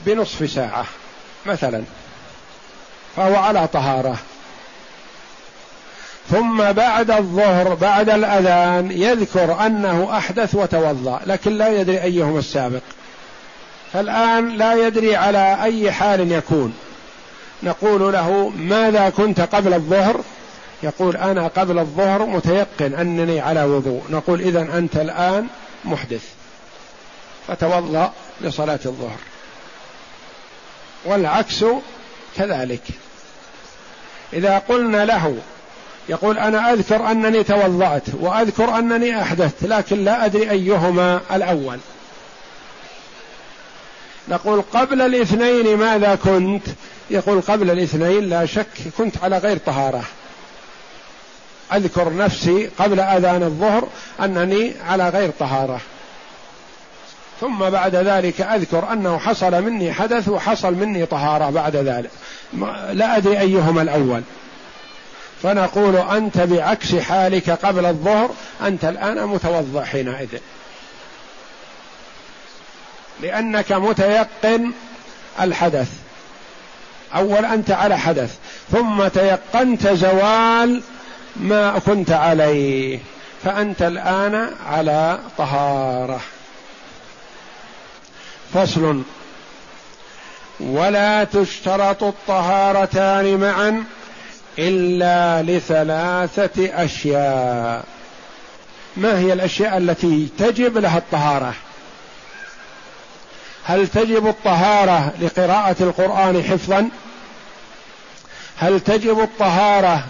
بنصف 0.07 0.51
ساعة 0.51 0.85
مثلا 1.47 1.85
فهو 3.17 3.37
على 3.37 3.69
طهارة. 3.69 4.17
ثم 6.31 6.73
بعد 6.73 7.11
الظهر 7.11 7.75
بعد 7.75 8.11
الأذان 8.11 8.91
يذكر 8.91 9.67
أنه 9.67 10.17
أحدث 10.19 10.55
وتوضأ 10.55 11.21
لكن 11.27 11.59
لا 11.59 11.81
يدري 11.81 12.03
أيهما 12.03 12.39
السابق. 12.39 12.83
فالآن 13.93 14.49
لا 14.49 14.87
يدري 14.87 15.17
على 15.17 15.63
أي 15.63 15.93
حال 15.93 16.33
يكون. 16.33 16.75
نقول 17.63 18.13
له 18.13 18.53
ماذا 18.57 19.11
كنت 19.11 19.41
قبل 19.41 19.75
الظهر؟ 19.75 20.21
يقول 20.83 21.17
أنا 21.17 21.47
قبل 21.47 21.79
الظهر 21.79 22.27
متيقن 22.27 22.95
أنني 22.95 23.41
على 23.41 23.65
وضوء. 23.65 24.03
نقول 24.11 24.41
إذا 24.41 24.61
أنت 24.61 24.97
الآن 24.97 25.47
محدث. 25.85 26.25
فتوضأ 27.49 28.13
لصلاة 28.41 28.81
الظهر. 28.87 29.19
والعكس 31.05 31.65
كذلك. 32.37 32.83
إذا 34.33 34.59
قلنا 34.59 35.05
له 35.05 35.37
يقول 36.09 36.39
أنا 36.39 36.73
أذكر 36.73 37.11
أنني 37.11 37.43
توضأت 37.43 38.03
وأذكر 38.21 38.79
أنني 38.79 39.23
أحدثت 39.23 39.65
لكن 39.65 40.05
لا 40.05 40.25
أدري 40.25 40.51
أيهما 40.51 41.21
الأول. 41.33 41.79
نقول 44.29 44.63
قبل 44.73 45.03
الاثنين 45.03 45.77
ماذا 45.77 46.15
كنت؟ 46.15 46.67
يقول 47.11 47.41
قبل 47.41 47.71
الاثنين 47.71 48.29
لا 48.29 48.47
شك 48.47 48.67
كنت 48.99 49.15
على 49.23 49.39
غير 49.39 49.57
طهارة. 49.57 50.03
أذكر 51.73 52.17
نفسي 52.17 52.71
قبل 52.79 53.01
أذان 53.01 53.43
الظهر 53.43 53.89
أنني 54.21 54.73
على 54.89 55.09
غير 55.09 55.31
طهارة. 55.39 55.81
ثم 57.41 57.59
بعد 57.71 57.95
ذلك 57.95 58.41
أذكر 58.41 58.93
أنه 58.93 59.19
حصل 59.19 59.63
مني 59.63 59.93
حدث 59.93 60.29
وحصل 60.29 60.75
مني 60.75 61.07
طهارة 61.07 61.51
بعد 61.51 61.77
ذلك. 61.77 62.11
لا 62.93 63.17
أدري 63.17 63.41
أيهما 63.41 63.83
الأول. 63.83 64.23
فنقول 65.43 65.97
أنت 65.97 66.39
بعكس 66.39 66.95
حالك 66.95 67.51
قبل 67.51 67.87
الظهر 67.87 68.31
أنت 68.67 68.85
الآن 68.85 69.27
متوضأ 69.27 69.85
حينئذ. 69.85 70.29
لأنك 73.21 73.73
متيقن 73.73 74.73
الحدث. 75.41 75.89
أول 77.15 77.45
أنت 77.45 77.71
على 77.71 77.99
حدث 77.99 78.35
ثم 78.73 79.09
تيقنت 79.09 79.89
زوال 79.89 80.83
ما 81.37 81.79
كنت 81.79 82.11
عليه 82.11 82.99
فأنت 83.45 83.83
الآن 83.83 84.51
على 84.67 85.19
طهارة. 85.39 86.21
فصل. 88.55 89.03
ولا 90.61 91.25
تشترط 91.25 92.03
الطهارتان 92.03 93.37
معا. 93.37 93.85
إلا 94.59 95.43
لثلاثة 95.43 96.85
أشياء. 96.85 97.85
ما 98.97 99.19
هي 99.19 99.33
الأشياء 99.33 99.79
التي 99.79 100.29
تجب 100.39 100.79
لها 100.79 100.99
الطهارة؟ 100.99 101.55
هل 103.65 103.89
تجب 103.89 104.27
الطهارة 104.27 105.13
لقراءة 105.21 105.77
القرآن 105.81 106.43
حفظا؟ 106.43 106.89
هل 108.57 108.81
تجب 108.81 109.21
الطهارة 109.21 110.05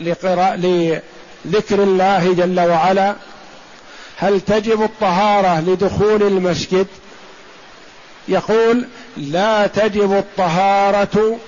لقراءة 0.00 0.56
لذكر 0.56 1.82
الله 1.82 2.34
جل 2.34 2.60
وعلا؟ 2.60 3.14
هل 4.16 4.40
تجب 4.40 4.82
الطهارة 4.82 5.60
لدخول 5.60 6.22
المسجد؟ 6.22 6.86
يقول 8.28 8.86
لا 9.16 9.66
تجب 9.66 10.12
الطهارة 10.12 11.38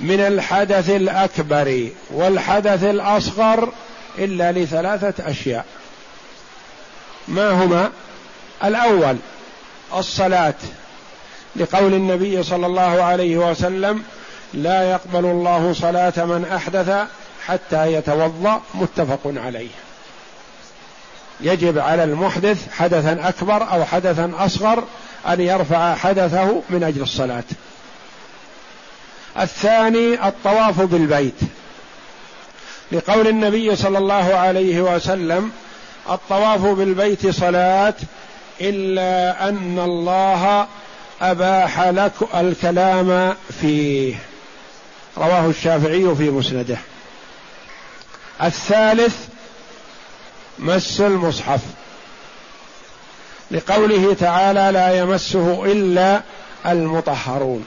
من 0.00 0.20
الحدث 0.20 0.90
الأكبر 0.90 1.88
والحدث 2.10 2.84
الأصغر 2.84 3.72
إلا 4.18 4.52
لثلاثة 4.52 5.30
أشياء. 5.30 5.64
ما 7.28 7.50
هما؟ 7.50 7.90
الأول 8.64 9.16
الصلاة. 9.94 10.54
لقول 11.56 11.94
النبي 11.94 12.42
صلى 12.42 12.66
الله 12.66 13.02
عليه 13.02 13.50
وسلم 13.50 14.02
لا 14.54 14.90
يقبل 14.90 15.24
الله 15.24 15.72
صلاة 15.72 16.24
من 16.24 16.46
أحدث 16.54 17.08
حتى 17.46 17.92
يتوضأ. 17.92 18.60
متفق 18.74 19.20
عليه. 19.24 19.70
يجب 21.40 21.78
على 21.78 22.04
المحدث 22.04 22.72
حدثا 22.72 23.28
أكبر 23.28 23.72
أو 23.72 23.84
حدثا 23.84 24.32
أصغر 24.38 24.84
أن 25.28 25.40
يرفع 25.40 25.94
حدثه 25.94 26.62
من 26.70 26.82
أجل 26.82 27.02
الصلاة. 27.02 27.44
الثاني 29.40 30.28
الطواف 30.28 30.80
بالبيت. 30.80 31.40
لقول 32.92 33.28
النبي 33.28 33.76
صلى 33.76 33.98
الله 33.98 34.34
عليه 34.34 34.80
وسلم 34.80 35.52
الطواف 36.10 36.60
بالبيت 36.60 37.26
صلاة 37.26 37.94
إلا 38.60 39.48
أن 39.48 39.78
الله 39.78 40.66
أباح 41.22 41.80
لك 41.80 42.12
الكلام 42.34 43.36
فيه. 43.60 44.14
رواه 45.18 45.46
الشافعي 45.46 46.14
في 46.14 46.30
مسنده. 46.30 46.78
الثالث 48.42 49.16
مس 50.58 51.00
المصحف. 51.00 51.60
لقوله 53.50 54.16
تعالى 54.20 54.70
لا 54.72 54.98
يمسه 54.98 55.64
إلا 55.64 56.20
المطهرون 56.66 57.64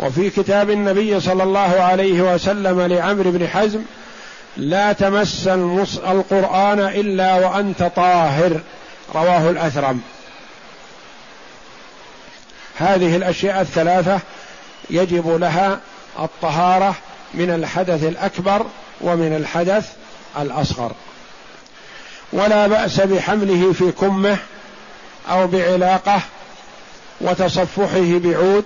وفي 0.00 0.30
كتاب 0.30 0.70
النبي 0.70 1.20
صلى 1.20 1.42
الله 1.42 1.80
عليه 1.80 2.34
وسلم 2.34 2.80
لعمرو 2.80 3.30
بن 3.30 3.48
حزم 3.48 3.80
لا 4.56 4.92
تمس 4.92 5.46
القرآن 6.06 6.80
إلا 6.80 7.34
وأنت 7.34 7.82
طاهر. 7.82 8.60
رواه 9.14 9.50
الأثرم. 9.50 10.00
هذه 12.76 13.16
الأشياء 13.16 13.60
الثلاثة 13.60 14.20
يجب 14.90 15.36
لها 15.40 15.80
الطهارة 16.18 16.94
من 17.34 17.50
الحدث 17.50 18.04
الأكبر 18.04 18.66
ومن 19.00 19.36
الحدث 19.36 19.88
الأصغر. 20.40 20.92
ولا 22.32 22.66
بأس 22.66 23.00
بحمله 23.00 23.72
في 23.72 23.92
كمه 23.92 24.36
أو 25.30 25.46
بعلاقه 25.46 26.20
وتصفحه 27.20 28.18
بعود 28.18 28.64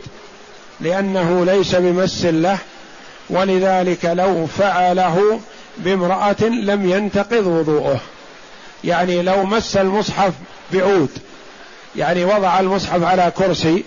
لأنه 0.83 1.45
ليس 1.45 1.75
بمس 1.75 2.25
له 2.25 2.59
ولذلك 3.31 4.05
لو 4.05 4.47
فعله 4.47 5.41
بامرأة 5.79 6.43
لم 6.43 6.91
ينتقض 6.91 7.47
وضوءه. 7.47 8.01
يعني 8.85 9.23
لو 9.23 9.45
مس 9.45 9.77
المصحف 9.77 10.33
بعود 10.73 11.11
يعني 11.97 12.25
وضع 12.25 12.61
المصحف 12.61 13.03
على 13.03 13.33
كرسي 13.37 13.85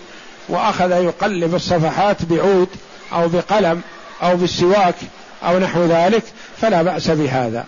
وأخذ 0.48 0.90
يقلب 0.90 1.54
الصفحات 1.54 2.24
بعود 2.24 2.68
أو 3.12 3.28
بقلم 3.28 3.80
أو 4.22 4.36
بالسواك 4.36 4.94
أو 5.44 5.58
نحو 5.58 5.84
ذلك 5.84 6.22
فلا 6.60 6.82
بأس 6.82 7.10
بهذا. 7.10 7.64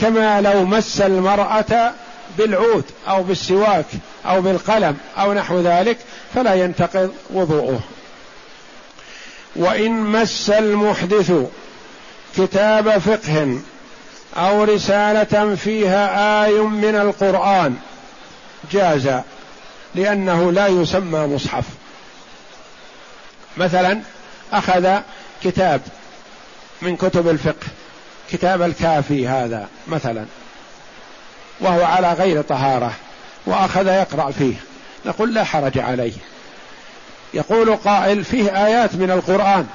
كما 0.00 0.40
لو 0.40 0.64
مس 0.64 1.00
المرأة 1.00 1.92
بالعود 2.38 2.84
أو 3.08 3.22
بالسواك 3.22 3.86
أو 4.26 4.40
بالقلم 4.40 4.96
أو 5.18 5.32
نحو 5.32 5.60
ذلك 5.60 5.98
فلا 6.34 6.54
ينتقض 6.54 7.12
وضوءه. 7.30 7.80
وإن 9.56 9.92
مس 9.92 10.50
المحدث 10.50 11.32
كتاب 12.36 12.98
فقه 12.98 13.58
أو 14.36 14.64
رسالة 14.64 15.54
فيها 15.54 16.44
آي 16.44 16.58
من 16.60 16.94
القرآن 16.94 17.76
جاز 18.72 19.10
لأنه 19.94 20.52
لا 20.52 20.66
يسمى 20.66 21.18
مصحف. 21.18 21.64
مثلا 23.56 24.00
أخذ 24.52 24.98
كتاب 25.44 25.80
من 26.82 26.96
كتب 26.96 27.28
الفقه 27.28 27.66
كتاب 28.32 28.62
الكافي 28.62 29.28
هذا 29.28 29.68
مثلا 29.88 30.24
وهو 31.60 31.84
على 31.84 32.12
غير 32.12 32.42
طهارة 32.42 32.92
وأخذ 33.46 33.86
يقرأ 33.86 34.30
فيه 34.30 34.54
نقول 35.06 35.34
لا 35.34 35.44
حرج 35.44 35.78
عليه. 35.78 36.12
يقول 37.34 37.76
قائل 37.76 38.24
فيه 38.24 38.66
آيات 38.66 38.94
من 38.94 39.10
القرآن. 39.10 39.66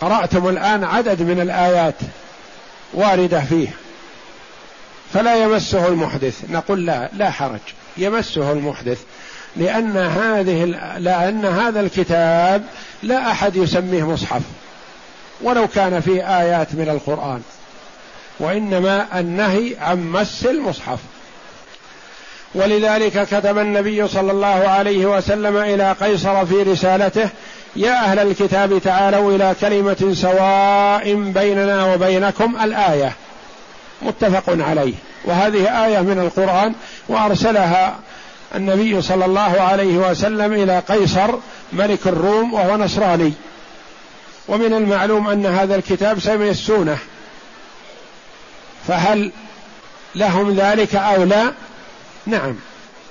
قرأتم 0.00 0.48
الآن 0.48 0.84
عدد 0.84 1.22
من 1.22 1.40
الآيات 1.40 1.94
واردة 2.94 3.40
فيه. 3.40 3.68
فلا 5.14 5.34
يمسه 5.34 5.88
المحدث. 5.88 6.44
نقول 6.50 6.86
لا 6.86 7.10
لا 7.12 7.30
حرج. 7.30 7.60
يمسه 7.96 8.52
المحدث. 8.52 8.98
لأن 9.56 9.96
هذه 9.96 10.64
لأن 10.98 11.44
هذا 11.44 11.80
الكتاب 11.80 12.64
لا 13.02 13.30
أحد 13.30 13.56
يسميه 13.56 14.08
مصحف. 14.08 14.42
ولو 15.42 15.68
كان 15.68 16.00
فيه 16.00 16.40
آيات 16.40 16.74
من 16.74 16.88
القرآن. 16.88 17.42
وإنما 18.40 19.20
النهي 19.20 19.76
عن 19.80 20.10
مس 20.12 20.46
المصحف. 20.46 20.98
ولذلك 22.54 23.26
كتب 23.26 23.58
النبي 23.58 24.08
صلى 24.08 24.32
الله 24.32 24.68
عليه 24.68 25.06
وسلم 25.06 25.56
إلى 25.56 25.92
قيصر 25.92 26.46
في 26.46 26.62
رسالته 26.62 27.28
يا 27.76 27.92
أهل 27.92 28.18
الكتاب 28.18 28.78
تعالوا 28.84 29.36
إلى 29.36 29.54
كلمة 29.60 30.14
سواء 30.14 31.14
بيننا 31.14 31.94
وبينكم 31.94 32.56
الآية. 32.62 33.12
متفق 34.02 34.56
عليه. 34.68 34.94
وهذه 35.24 35.86
آية 35.86 36.00
من 36.00 36.18
القرآن 36.18 36.74
وأرسلها 37.08 37.96
النبي 38.54 39.02
صلى 39.02 39.24
الله 39.24 39.60
عليه 39.60 39.96
وسلم 39.96 40.52
إلى 40.52 40.78
قيصر 40.78 41.30
ملك 41.72 42.06
الروم 42.06 42.54
وهو 42.54 42.76
نصراني. 42.76 43.32
ومن 44.48 44.74
المعلوم 44.74 45.28
أن 45.28 45.46
هذا 45.46 45.76
الكتاب 45.76 46.20
سيمسونه 46.20 46.98
فهل 48.88 49.32
لهم 50.14 50.56
ذلك 50.56 50.94
أو 50.94 51.24
لا؟ 51.24 51.52
نعم. 52.26 52.56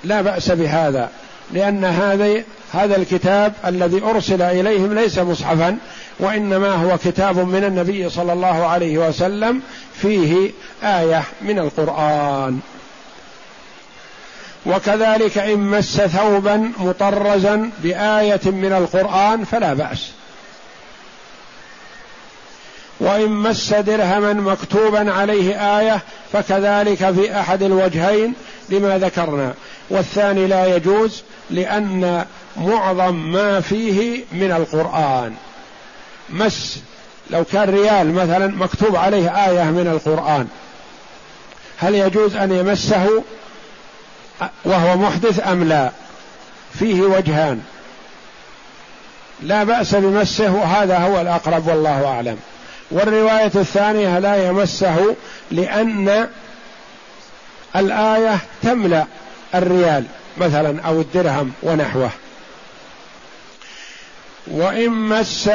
لا 0.04 0.22
بأس 0.22 0.50
بهذا 0.50 1.10
لأن 1.52 1.84
هذا 1.84 2.42
هذا 2.72 2.96
الكتاب 2.96 3.52
الذي 3.66 4.02
أرسل 4.02 4.42
إليهم 4.42 4.94
ليس 4.94 5.18
مصحفا 5.18 5.78
وإنما 6.18 6.74
هو 6.74 6.98
كتاب 6.98 7.38
من 7.38 7.64
النبي 7.64 8.10
صلى 8.10 8.32
الله 8.32 8.66
عليه 8.66 8.98
وسلم 8.98 9.62
فيه 10.02 10.50
آية 10.82 11.22
من 11.42 11.58
القرآن. 11.58 12.60
وكذلك 14.66 15.38
إن 15.38 15.58
مس 15.58 15.96
ثوبا 15.96 16.72
مطرزا 16.78 17.70
بآية 17.82 18.40
من 18.44 18.72
القرآن 18.72 19.44
فلا 19.44 19.74
بأس. 19.74 20.10
وإن 23.00 23.30
مس 23.30 23.74
درهما 23.74 24.32
مكتوبا 24.32 25.12
عليه 25.12 25.78
آية 25.78 26.00
فكذلك 26.32 27.10
في 27.10 27.40
أحد 27.40 27.62
الوجهين 27.62 28.34
لما 28.70 28.98
ذكرنا. 28.98 29.54
والثاني 29.90 30.46
لا 30.46 30.76
يجوز 30.76 31.22
لأن 31.50 32.24
معظم 32.56 33.14
ما 33.14 33.60
فيه 33.60 34.24
من 34.32 34.52
القرآن. 34.52 35.34
مس 36.30 36.78
لو 37.30 37.44
كان 37.44 37.70
ريال 37.70 38.14
مثلا 38.14 38.46
مكتوب 38.46 38.96
عليه 38.96 39.48
آية 39.48 39.64
من 39.64 39.86
القرآن 39.86 40.48
هل 41.78 41.94
يجوز 41.94 42.36
أن 42.36 42.52
يمسه 42.52 43.22
وهو 44.64 44.96
محدث 44.96 45.48
أم 45.48 45.64
لا؟ 45.64 45.90
فيه 46.78 47.02
وجهان. 47.02 47.62
لا 49.42 49.64
بأس 49.64 49.94
بمسه 49.94 50.54
وهذا 50.54 50.98
هو 50.98 51.20
الأقرب 51.20 51.68
والله 51.68 52.06
أعلم. 52.06 52.36
والرواية 52.90 53.52
الثانية 53.54 54.18
لا 54.18 54.48
يمسه 54.48 55.16
لأن 55.50 56.28
الآية 57.76 58.38
تملأ 58.62 59.06
الريال 59.54 60.04
مثلا 60.38 60.82
أو 60.82 61.00
الدرهم 61.00 61.52
ونحوه. 61.62 62.10
وإن 64.46 64.90
مس 64.90 65.50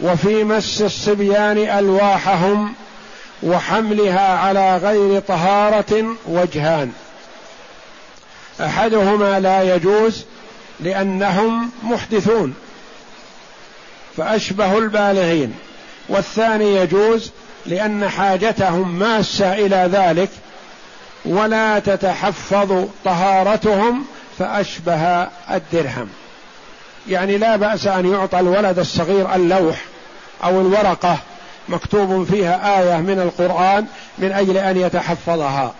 وفي 0.00 0.44
مس 0.44 0.82
الصبيان 0.82 1.58
ألواحهم 1.58 2.74
وحملها 3.42 4.38
على 4.38 4.76
غير 4.76 5.20
طهارة 5.20 6.04
وجهان. 6.26 6.92
أحدهما 8.60 9.40
لا 9.40 9.74
يجوز 9.74 10.24
لأنهم 10.80 11.70
محدثون 11.82 12.54
فأشبه 14.16 14.78
البالغين. 14.78 15.54
والثاني 16.08 16.76
يجوز 16.76 17.30
لأن 17.66 18.08
حاجتهم 18.08 18.98
ماسة 18.98 19.52
إلى 19.52 19.90
ذلك 19.92 20.28
ولا 21.24 21.78
تتحفظ 21.78 22.84
طهارتهم 23.04 24.04
فأشبه 24.38 25.28
الدرهم. 25.50 26.08
يعني 27.08 27.38
لا 27.38 27.56
بأس 27.56 27.86
أن 27.86 28.12
يعطى 28.12 28.40
الولد 28.40 28.78
الصغير 28.78 29.34
اللوح 29.34 29.76
أو 30.44 30.60
الورقة 30.60 31.18
مكتوب 31.68 32.24
فيها 32.24 32.80
آية 32.80 32.96
من 32.96 33.20
القرآن 33.20 33.86
من 34.18 34.32
أجل 34.32 34.56
أن 34.56 34.76
يتحفظها 34.76 35.74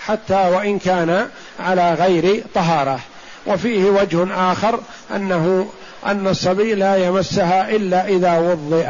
حتى 0.00 0.34
وإن 0.34 0.78
كان 0.78 1.28
على 1.60 1.94
غير 1.94 2.44
طهارة. 2.54 3.00
وفيه 3.46 3.84
وجه 3.84 4.52
آخر 4.52 4.80
أنه 5.16 5.68
أن 6.06 6.26
الصبي 6.26 6.74
لا 6.74 6.96
يمسها 6.96 7.70
إلا 7.70 8.08
إذا 8.08 8.38
وضئ. 8.38 8.88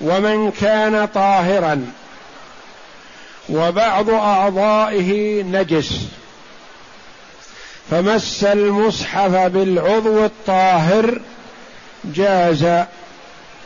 ومن 0.00 0.50
كان 0.50 1.08
طاهرا 1.14 1.86
وبعض 3.48 4.10
أعضائه 4.10 5.42
نجس. 5.42 5.92
فمس 7.90 8.44
المصحف 8.44 9.30
بالعضو 9.30 10.24
الطاهر 10.24 11.20
جاز 12.04 12.84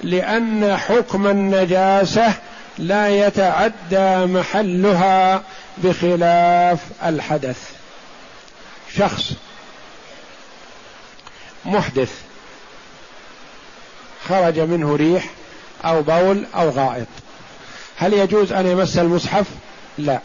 لأن 0.02 0.76
حكم 0.76 1.26
النجاسة 1.26 2.34
لا 2.78 3.26
يتعدى 3.26 4.26
محلها 4.26 5.42
بخلاف 5.78 6.78
الحدث. 7.04 7.70
شخص 8.96 9.32
محدث 11.64 12.12
خرج 14.28 14.58
منه 14.60 14.96
ريح 14.96 15.30
أو 15.84 16.02
بول 16.02 16.46
أو 16.54 16.70
غائط. 16.70 17.06
هل 17.96 18.12
يجوز 18.12 18.52
أن 18.52 18.66
يمس 18.66 18.98
المصحف؟ 18.98 19.46
لا. 19.98 20.20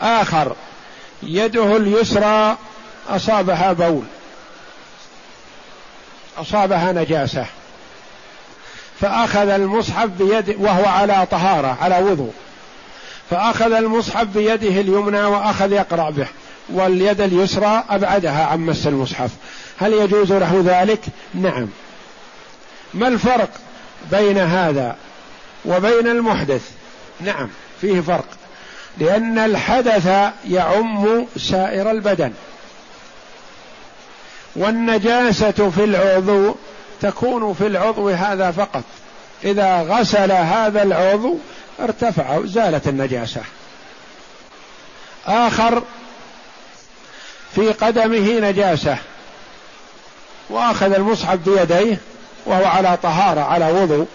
آخر. 0.00 0.56
يده 1.22 1.76
اليسرى 1.76 2.56
أصابها 3.08 3.72
بول. 3.72 4.04
أصابها 6.38 6.92
نجاسة. 6.92 7.46
فأخذ 9.00 9.48
المصحف 9.48 10.06
بيد 10.06 10.56
وهو 10.58 10.84
على 10.84 11.26
طهارة 11.30 11.76
على 11.80 11.98
وضوء. 11.98 12.32
فأخذ 13.30 13.72
المصحف 13.72 14.26
بيده 14.26 14.80
اليمنى 14.80 15.24
وأخذ 15.24 15.72
يقرأ 15.72 16.10
به. 16.10 16.26
واليد 16.68 17.20
اليسرى 17.20 17.84
أبعدها 17.90 18.46
عن 18.46 18.60
مس 18.60 18.86
المصحف. 18.86 19.30
هل 19.78 19.92
يجوز 19.92 20.32
له 20.32 20.62
ذلك؟ 20.66 21.00
نعم. 21.34 21.68
ما 22.94 23.08
الفرق 23.08 23.50
بين 24.10 24.38
هذا 24.38 24.96
وبين 25.64 26.08
المحدث؟ 26.08 26.70
نعم. 27.20 27.48
فيه 27.80 28.00
فرق. 28.00 28.26
لأن 28.98 29.38
الحدث 29.38 30.32
يعم 30.48 31.26
سائر 31.36 31.90
البدن. 31.90 32.32
والنجاسة 34.56 35.70
في 35.70 35.84
العضو 35.84 36.54
تكون 37.00 37.54
في 37.54 37.66
العضو 37.66 38.08
هذا 38.08 38.50
فقط. 38.50 38.84
إذا 39.44 39.82
غسل 39.82 40.32
هذا 40.32 40.82
العضو 40.82 41.38
ارتفع 41.80 42.40
زالت 42.44 42.88
النجاسة. 42.88 43.40
آخر 45.26 45.82
في 47.54 47.72
قدمه 47.72 48.50
نجاسة. 48.50 48.98
وأخذ 50.50 50.92
المصحف 50.92 51.38
بيديه 51.48 51.98
وهو 52.46 52.64
على 52.64 52.98
طهارة 53.02 53.40
على 53.40 53.72
وضوء 53.72 54.06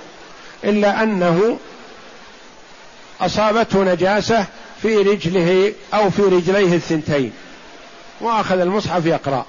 إلا 0.63 1.03
أنه 1.03 1.57
أصابته 3.21 3.83
نجاسة 3.83 4.45
في 4.81 4.97
رجله 4.97 5.73
أو 5.93 6.09
في 6.09 6.21
رجليه 6.21 6.75
الثنتين. 6.75 7.31
وأخذ 8.21 8.59
المصحف 8.59 9.05
يقرأ. 9.05 9.45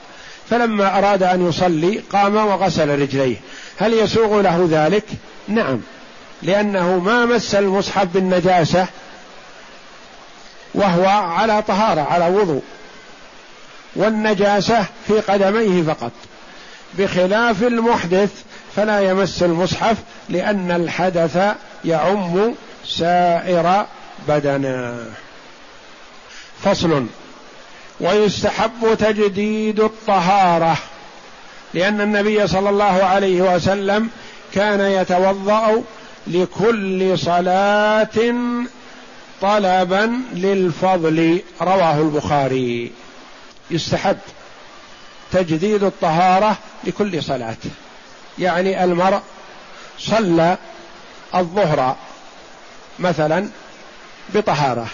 فلما 0.50 0.98
أراد 0.98 1.22
أن 1.22 1.48
يصلي 1.48 2.02
قام 2.12 2.36
وغسل 2.36 3.00
رجليه. 3.00 3.36
هل 3.78 3.94
يسوغ 3.94 4.40
له 4.40 4.68
ذلك؟ 4.70 5.04
نعم. 5.48 5.80
لأنه 6.42 6.98
ما 6.98 7.26
مس 7.26 7.54
المصحف 7.54 8.06
بالنجاسة 8.14 8.86
وهو 10.74 11.06
على 11.06 11.62
طهارة 11.62 12.00
على 12.00 12.28
وضوء. 12.36 12.62
والنجاسة 13.96 14.86
في 15.08 15.20
قدميه 15.20 15.82
فقط. 15.82 16.12
بخلاف 16.98 17.62
المحدث 17.62 18.30
فلا 18.76 19.00
يمس 19.00 19.42
المصحف 19.42 19.96
لأن 20.28 20.70
الحدث 20.70 21.54
يعم 21.84 22.54
سائر 22.86 23.86
بدنه. 24.28 25.06
فصل. 26.64 27.06
ويستحب 28.00 28.96
تجديد 28.98 29.80
الطهارة 29.80 30.76
لأن 31.74 32.00
النبي 32.00 32.46
صلى 32.46 32.70
الله 32.70 32.84
عليه 33.04 33.54
وسلم 33.54 34.10
كان 34.54 34.80
يتوضأ 34.80 35.82
لكل 36.26 37.18
صلاة 37.18 38.34
طلبا 39.42 40.20
للفضل. 40.34 41.42
رواه 41.62 42.00
البخاري. 42.00 42.92
يستحب 43.70 44.18
تجديد 45.32 45.82
الطهارة 45.82 46.56
لكل 46.84 47.22
صلاة. 47.22 47.56
يعني 48.38 48.84
المرء 48.84 49.20
صلى 49.98 50.56
الظهر 51.34 51.96
مثلا 52.98 53.48
بطهارة. 54.34 54.86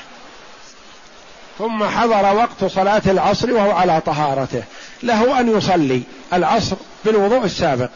ثم 1.59 1.84
حضر 1.84 2.34
وقت 2.34 2.64
صلاة 2.64 3.03
العصر 3.07 3.53
وهو 3.53 3.70
على 3.70 4.01
طهارته. 4.07 4.62
له 5.03 5.40
أن 5.40 5.57
يصلي 5.59 6.03
العصر 6.32 6.76
بالوضوء 7.05 7.44
السابق. 7.44 7.90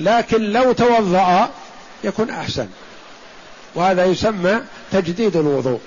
لكن 0.00 0.42
لو 0.42 0.72
توضأ 0.72 1.48
يكون 2.04 2.30
أحسن. 2.30 2.68
وهذا 3.74 4.04
يسمى 4.04 4.60
تجديد 4.92 5.36
الوضوء. 5.36 5.80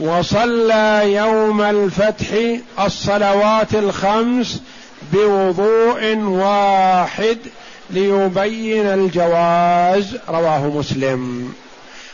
وصلى 0.00 1.12
يوم 1.12 1.60
الفتح 1.60 2.26
الصلوات 2.80 3.74
الخمس 3.74 4.60
بوضوء 5.12 6.16
واحد 6.16 7.38
ليبين 7.90 8.86
الجواز. 8.86 10.16
رواه 10.28 10.66
مسلم. 10.66 11.54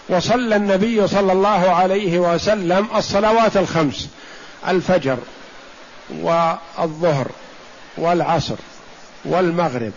وصلى 0.08 0.56
النبي 0.56 1.08
صلى 1.08 1.32
الله 1.32 1.70
عليه 1.70 2.18
وسلم 2.18 2.88
الصلوات 2.96 3.56
الخمس 3.56 4.08
الفجر 4.68 5.18
والظهر 6.20 7.26
والعصر 7.98 8.56
والمغرب 9.24 9.92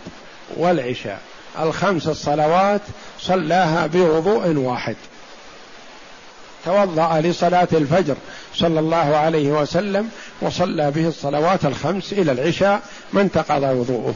والعشاء. 0.56 1.20
الخمس 1.60 2.08
الصلوات 2.08 2.80
صلاها 3.20 3.86
بوضوء 3.86 4.56
واحد. 4.56 4.96
توضأ 6.64 7.20
لصلاة 7.20 7.68
الفجر 7.72 8.16
صلى 8.54 8.80
الله 8.80 9.16
عليه 9.16 9.48
وسلم 9.48 10.10
وصلى 10.40 10.90
به 10.90 11.08
الصلوات 11.08 11.64
الخمس 11.64 12.12
إلى 12.12 12.32
العشاء 12.32 12.82
ما 13.12 13.20
انتقض 13.20 13.62
وضوءه. 13.62 14.14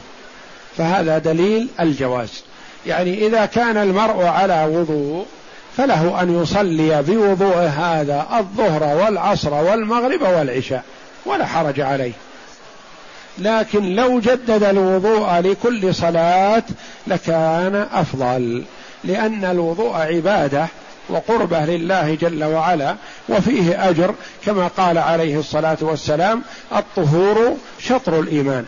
فهذا 0.77 1.17
دليل 1.17 1.67
الجواز. 1.79 2.43
يعني 2.85 3.27
إذا 3.27 3.45
كان 3.45 3.77
المرء 3.77 4.23
على 4.23 4.65
وضوء 4.65 5.25
فله 5.77 6.21
أن 6.21 6.41
يصلي 6.41 7.03
بوضوء 7.03 7.57
هذا 7.57 8.27
الظهر 8.39 8.83
والعصر 8.83 9.53
والمغرب 9.53 10.21
والعشاء 10.21 10.83
ولا 11.25 11.45
حرج 11.45 11.79
عليه. 11.79 12.11
لكن 13.37 13.95
لو 13.95 14.19
جدد 14.19 14.63
الوضوء 14.63 15.39
لكل 15.39 15.95
صلاة 15.95 16.63
لكان 17.07 17.87
أفضل 17.93 18.63
لأن 19.03 19.45
الوضوء 19.45 19.95
عبادة 19.95 20.67
وقربة 21.09 21.65
لله 21.65 22.15
جل 22.15 22.43
وعلا 22.43 22.95
وفيه 23.29 23.89
أجر 23.89 24.15
كما 24.45 24.67
قال 24.67 24.97
عليه 24.97 25.39
الصلاة 25.39 25.77
والسلام 25.81 26.41
الطهور 26.75 27.57
شطر 27.79 28.19
الإيمان 28.19 28.65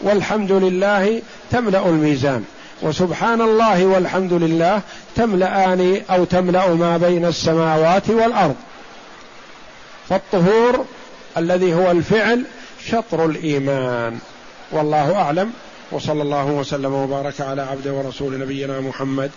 والحمد 0.00 0.52
لله 0.52 1.22
تملأ 1.50 1.88
الميزان. 1.88 2.44
وسبحان 2.82 3.40
الله 3.40 3.86
والحمد 3.86 4.32
لله 4.32 4.80
تملأان 5.16 6.02
أو 6.10 6.24
تملأ 6.24 6.74
ما 6.74 6.96
بين 6.96 7.24
السماوات 7.24 8.10
والأرض. 8.10 8.56
فالطهور 10.08 10.84
الذي 11.36 11.74
هو 11.74 11.90
الفعل 11.90 12.44
شطر 12.86 13.24
الإيمان. 13.24 14.18
والله 14.72 15.16
أعلم. 15.16 15.52
وصلى 15.92 16.22
الله 16.22 16.44
وسلم 16.44 16.94
وبارك 16.94 17.40
على 17.40 17.62
عبد 17.62 17.88
ورسول 17.88 18.40
نبينا 18.40 18.80
محمد 18.80 19.30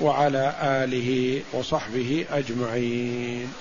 وعلى 0.00 0.52
آله 0.62 1.40
وصحبه 1.52 2.24
أجمعين. 2.32 3.52